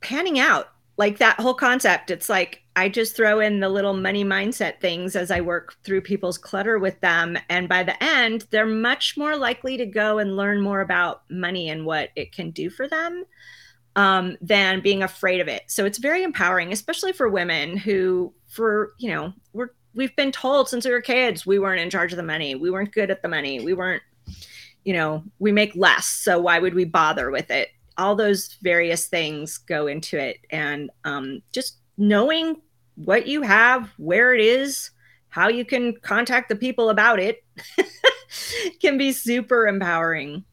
panning 0.00 0.38
out 0.38 0.68
like 0.96 1.18
that 1.18 1.40
whole 1.40 1.54
concept. 1.54 2.12
It's 2.12 2.28
like 2.28 2.62
I 2.76 2.88
just 2.88 3.16
throw 3.16 3.40
in 3.40 3.58
the 3.58 3.68
little 3.68 3.94
money 3.94 4.24
mindset 4.24 4.80
things 4.80 5.16
as 5.16 5.32
I 5.32 5.40
work 5.40 5.74
through 5.82 6.02
people's 6.02 6.38
clutter 6.38 6.78
with 6.78 7.00
them. 7.00 7.36
And 7.50 7.68
by 7.68 7.82
the 7.82 8.00
end, 8.02 8.46
they're 8.50 8.66
much 8.66 9.16
more 9.16 9.36
likely 9.36 9.76
to 9.76 9.84
go 9.84 10.18
and 10.18 10.36
learn 10.36 10.60
more 10.60 10.80
about 10.80 11.22
money 11.28 11.68
and 11.70 11.84
what 11.84 12.10
it 12.14 12.32
can 12.32 12.50
do 12.52 12.70
for 12.70 12.88
them 12.88 13.24
um, 13.96 14.36
than 14.40 14.80
being 14.80 15.02
afraid 15.02 15.40
of 15.40 15.48
it. 15.48 15.62
So 15.66 15.84
it's 15.84 15.98
very 15.98 16.22
empowering, 16.22 16.72
especially 16.72 17.12
for 17.12 17.28
women 17.28 17.76
who, 17.76 18.32
for, 18.48 18.92
you 18.98 19.10
know, 19.10 19.32
we're, 19.52 19.70
we've 19.94 20.14
been 20.16 20.32
told 20.32 20.68
since 20.68 20.84
we 20.84 20.92
were 20.92 21.00
kids, 21.00 21.44
we 21.44 21.58
weren't 21.58 21.80
in 21.80 21.90
charge 21.90 22.12
of 22.12 22.16
the 22.16 22.22
money. 22.22 22.54
We 22.54 22.70
weren't 22.70 22.92
good 22.92 23.10
at 23.10 23.22
the 23.22 23.28
money. 23.28 23.64
We 23.64 23.74
weren't, 23.74 24.02
you 24.84 24.94
know, 24.94 25.22
we 25.38 25.52
make 25.52 25.76
less. 25.76 26.06
So 26.06 26.40
why 26.40 26.58
would 26.58 26.74
we 26.74 26.84
bother 26.84 27.30
with 27.30 27.50
it? 27.50 27.68
All 27.98 28.16
those 28.16 28.58
various 28.62 29.06
things 29.06 29.58
go 29.58 29.86
into 29.86 30.18
it. 30.18 30.38
And 30.50 30.90
um, 31.04 31.42
just 31.52 31.78
knowing 31.98 32.60
what 32.96 33.26
you 33.26 33.42
have, 33.42 33.90
where 33.98 34.34
it 34.34 34.40
is, 34.40 34.90
how 35.28 35.48
you 35.48 35.64
can 35.64 35.94
contact 36.02 36.48
the 36.48 36.56
people 36.56 36.90
about 36.90 37.18
it 37.18 37.44
can 38.80 38.98
be 38.98 39.12
super 39.12 39.66
empowering. 39.66 40.44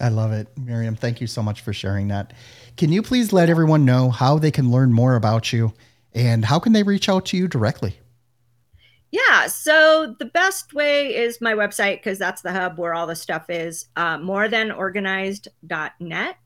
I 0.00 0.08
love 0.08 0.32
it. 0.32 0.48
Miriam, 0.58 0.96
thank 0.96 1.20
you 1.20 1.26
so 1.26 1.42
much 1.42 1.60
for 1.60 1.72
sharing 1.72 2.08
that. 2.08 2.32
Can 2.76 2.92
you 2.92 3.02
please 3.02 3.32
let 3.32 3.48
everyone 3.48 3.84
know 3.84 4.10
how 4.10 4.38
they 4.38 4.50
can 4.50 4.70
learn 4.70 4.92
more 4.92 5.14
about 5.14 5.52
you 5.52 5.72
and 6.12 6.44
how 6.44 6.58
can 6.58 6.72
they 6.72 6.82
reach 6.82 7.08
out 7.08 7.26
to 7.26 7.36
you 7.36 7.46
directly? 7.46 7.96
Yeah, 9.12 9.46
so 9.46 10.16
the 10.18 10.24
best 10.24 10.74
way 10.74 11.14
is 11.14 11.40
my 11.40 11.54
website 11.54 11.98
because 11.98 12.18
that's 12.18 12.42
the 12.42 12.50
hub 12.50 12.80
where 12.80 12.94
all 12.94 13.06
the 13.06 13.14
stuff 13.14 13.48
is, 13.48 13.86
uh, 13.94 14.18
morethanorganized.net. 14.18 16.36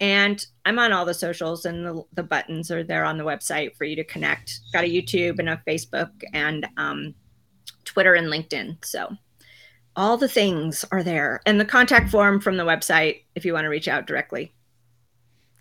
And 0.00 0.46
I'm 0.66 0.78
on 0.78 0.92
all 0.92 1.06
the 1.06 1.14
socials, 1.14 1.64
and 1.64 1.86
the, 1.86 2.02
the, 2.12 2.22
buttons 2.22 2.70
are 2.70 2.84
there 2.84 3.06
on 3.06 3.16
the 3.16 3.24
website 3.24 3.74
for 3.76 3.84
you 3.84 3.96
to 3.96 4.04
connect. 4.04 4.60
Got 4.72 4.84
a 4.84 4.88
YouTube 4.88 5.38
and 5.38 5.48
a 5.48 5.62
Facebook 5.66 6.10
and 6.34 6.66
um, 6.76 7.14
Twitter 7.84 8.12
and 8.14 8.26
LinkedIn. 8.26 8.84
So 8.84 9.16
all 9.96 10.16
the 10.16 10.28
things 10.28 10.84
are 10.90 11.02
there, 11.02 11.40
and 11.46 11.60
the 11.60 11.64
contact 11.64 12.10
form 12.10 12.40
from 12.40 12.56
the 12.56 12.64
website 12.64 13.22
if 13.34 13.44
you 13.44 13.52
want 13.52 13.64
to 13.64 13.68
reach 13.68 13.88
out 13.88 14.06
directly. 14.06 14.52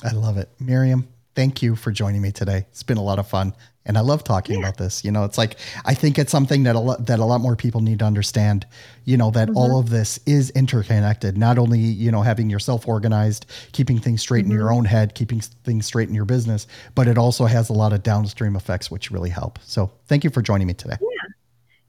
I 0.04 0.12
love 0.12 0.38
it. 0.38 0.50
Miriam, 0.60 1.08
thank 1.36 1.62
you 1.62 1.76
for 1.76 1.92
joining 1.92 2.22
me 2.22 2.32
today. 2.32 2.66
It's 2.72 2.84
been 2.84 2.98
a 2.98 3.04
lot 3.04 3.20
of 3.20 3.28
fun. 3.28 3.54
And 3.86 3.98
I 3.98 4.02
love 4.02 4.24
talking 4.24 4.56
yeah. 4.56 4.62
about 4.62 4.78
this. 4.78 5.04
You 5.04 5.12
know, 5.12 5.26
it's 5.26 5.38
like 5.38 5.58
I 5.86 5.94
think 5.94 6.18
it's 6.18 6.32
something 6.32 6.64
that 6.64 6.76
a 6.76 6.80
lot 6.80 7.06
that 7.06 7.20
a 7.20 7.26
lot 7.26 7.42
more 7.42 7.56
people 7.56 7.82
need 7.82 8.00
to 8.00 8.06
understand. 8.06 8.66
You 9.04 9.18
know 9.18 9.30
that 9.32 9.50
mm-hmm. 9.50 9.58
all 9.58 9.78
of 9.78 9.90
this 9.90 10.20
is 10.26 10.52
interconnected. 10.52 11.38
Not 11.38 11.58
only 11.58 11.80
you 11.80 12.10
know 12.10 12.22
having 12.22 12.50
yourself 12.50 12.88
organized, 12.88 13.46
keeping 13.74 14.00
things 14.00 14.22
straight 14.22 14.46
mm-hmm. 14.46 14.52
in 14.52 14.58
your 14.58 14.68
mm-hmm. 14.68 14.78
own 14.78 14.86
head, 14.86 15.16
keeping 15.16 15.42
things 15.42 15.86
straight 15.86 16.08
in 16.08 16.16
your 16.16 16.24
business, 16.24 16.66
but 16.96 17.10
it 17.10 17.18
also 17.18 17.46
has 17.46 17.70
a 17.70 17.74
lot 17.74 17.92
of 17.92 18.04
downstream 18.04 18.56
effects 18.56 18.90
which 18.90 19.12
really 19.12 19.30
help. 19.30 19.60
So 19.64 19.92
thank 20.08 20.24
you 20.24 20.30
for 20.30 20.42
joining 20.42 20.68
me 20.68 20.76
today. 20.76 20.96
Yeah, 21.02 21.08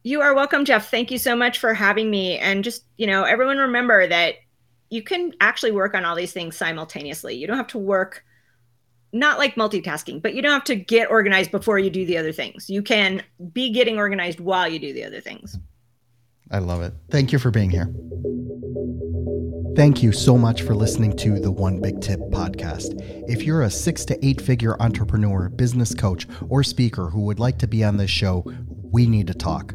you 0.04 0.20
are 0.20 0.34
welcome, 0.34 0.64
Jeff. 0.64 0.90
Thank 0.90 1.10
you 1.10 1.18
so 1.18 1.34
much 1.34 1.58
for 1.58 1.74
having 1.74 2.10
me. 2.10 2.38
And 2.38 2.62
just 2.62 2.84
you 2.96 3.06
know, 3.08 3.24
everyone 3.24 3.58
remember 3.58 4.06
that 4.06 4.36
you 4.90 5.02
can 5.02 5.32
actually 5.40 5.72
work 5.72 5.94
on 5.94 6.04
all 6.04 6.14
these 6.14 6.32
things 6.32 6.56
simultaneously. 6.56 7.34
You 7.34 7.48
don't 7.48 7.56
have 7.56 7.66
to 7.68 7.78
work 7.78 8.24
not 9.12 9.38
like 9.38 9.54
multitasking, 9.54 10.20
but 10.20 10.34
you 10.34 10.42
don't 10.42 10.52
have 10.52 10.64
to 10.64 10.76
get 10.76 11.10
organized 11.10 11.50
before 11.50 11.78
you 11.78 11.88
do 11.88 12.04
the 12.04 12.18
other 12.18 12.32
things. 12.32 12.68
You 12.68 12.82
can 12.82 13.22
be 13.52 13.70
getting 13.70 13.96
organized 13.96 14.40
while 14.40 14.68
you 14.68 14.78
do 14.78 14.92
the 14.92 15.04
other 15.04 15.20
things. 15.20 15.56
I 16.50 16.58
love 16.58 16.82
it. 16.82 16.92
Thank 17.10 17.32
you 17.32 17.38
for 17.38 17.50
being 17.50 17.70
here. 17.70 17.92
Thank 19.76 20.02
you 20.02 20.12
so 20.12 20.36
much 20.36 20.62
for 20.62 20.74
listening 20.74 21.16
to 21.16 21.40
the 21.40 21.50
One 21.50 21.80
Big 21.80 22.00
Tip 22.00 22.20
podcast. 22.30 23.00
If 23.28 23.42
you're 23.42 23.62
a 23.62 23.70
six 23.70 24.04
to 24.06 24.26
eight 24.26 24.40
figure 24.40 24.80
entrepreneur, 24.80 25.48
business 25.48 25.94
coach, 25.94 26.28
or 26.48 26.62
speaker 26.62 27.08
who 27.08 27.22
would 27.22 27.40
like 27.40 27.58
to 27.58 27.66
be 27.66 27.82
on 27.82 27.96
this 27.96 28.10
show, 28.10 28.44
we 28.92 29.06
need 29.06 29.26
to 29.28 29.34
talk. 29.34 29.74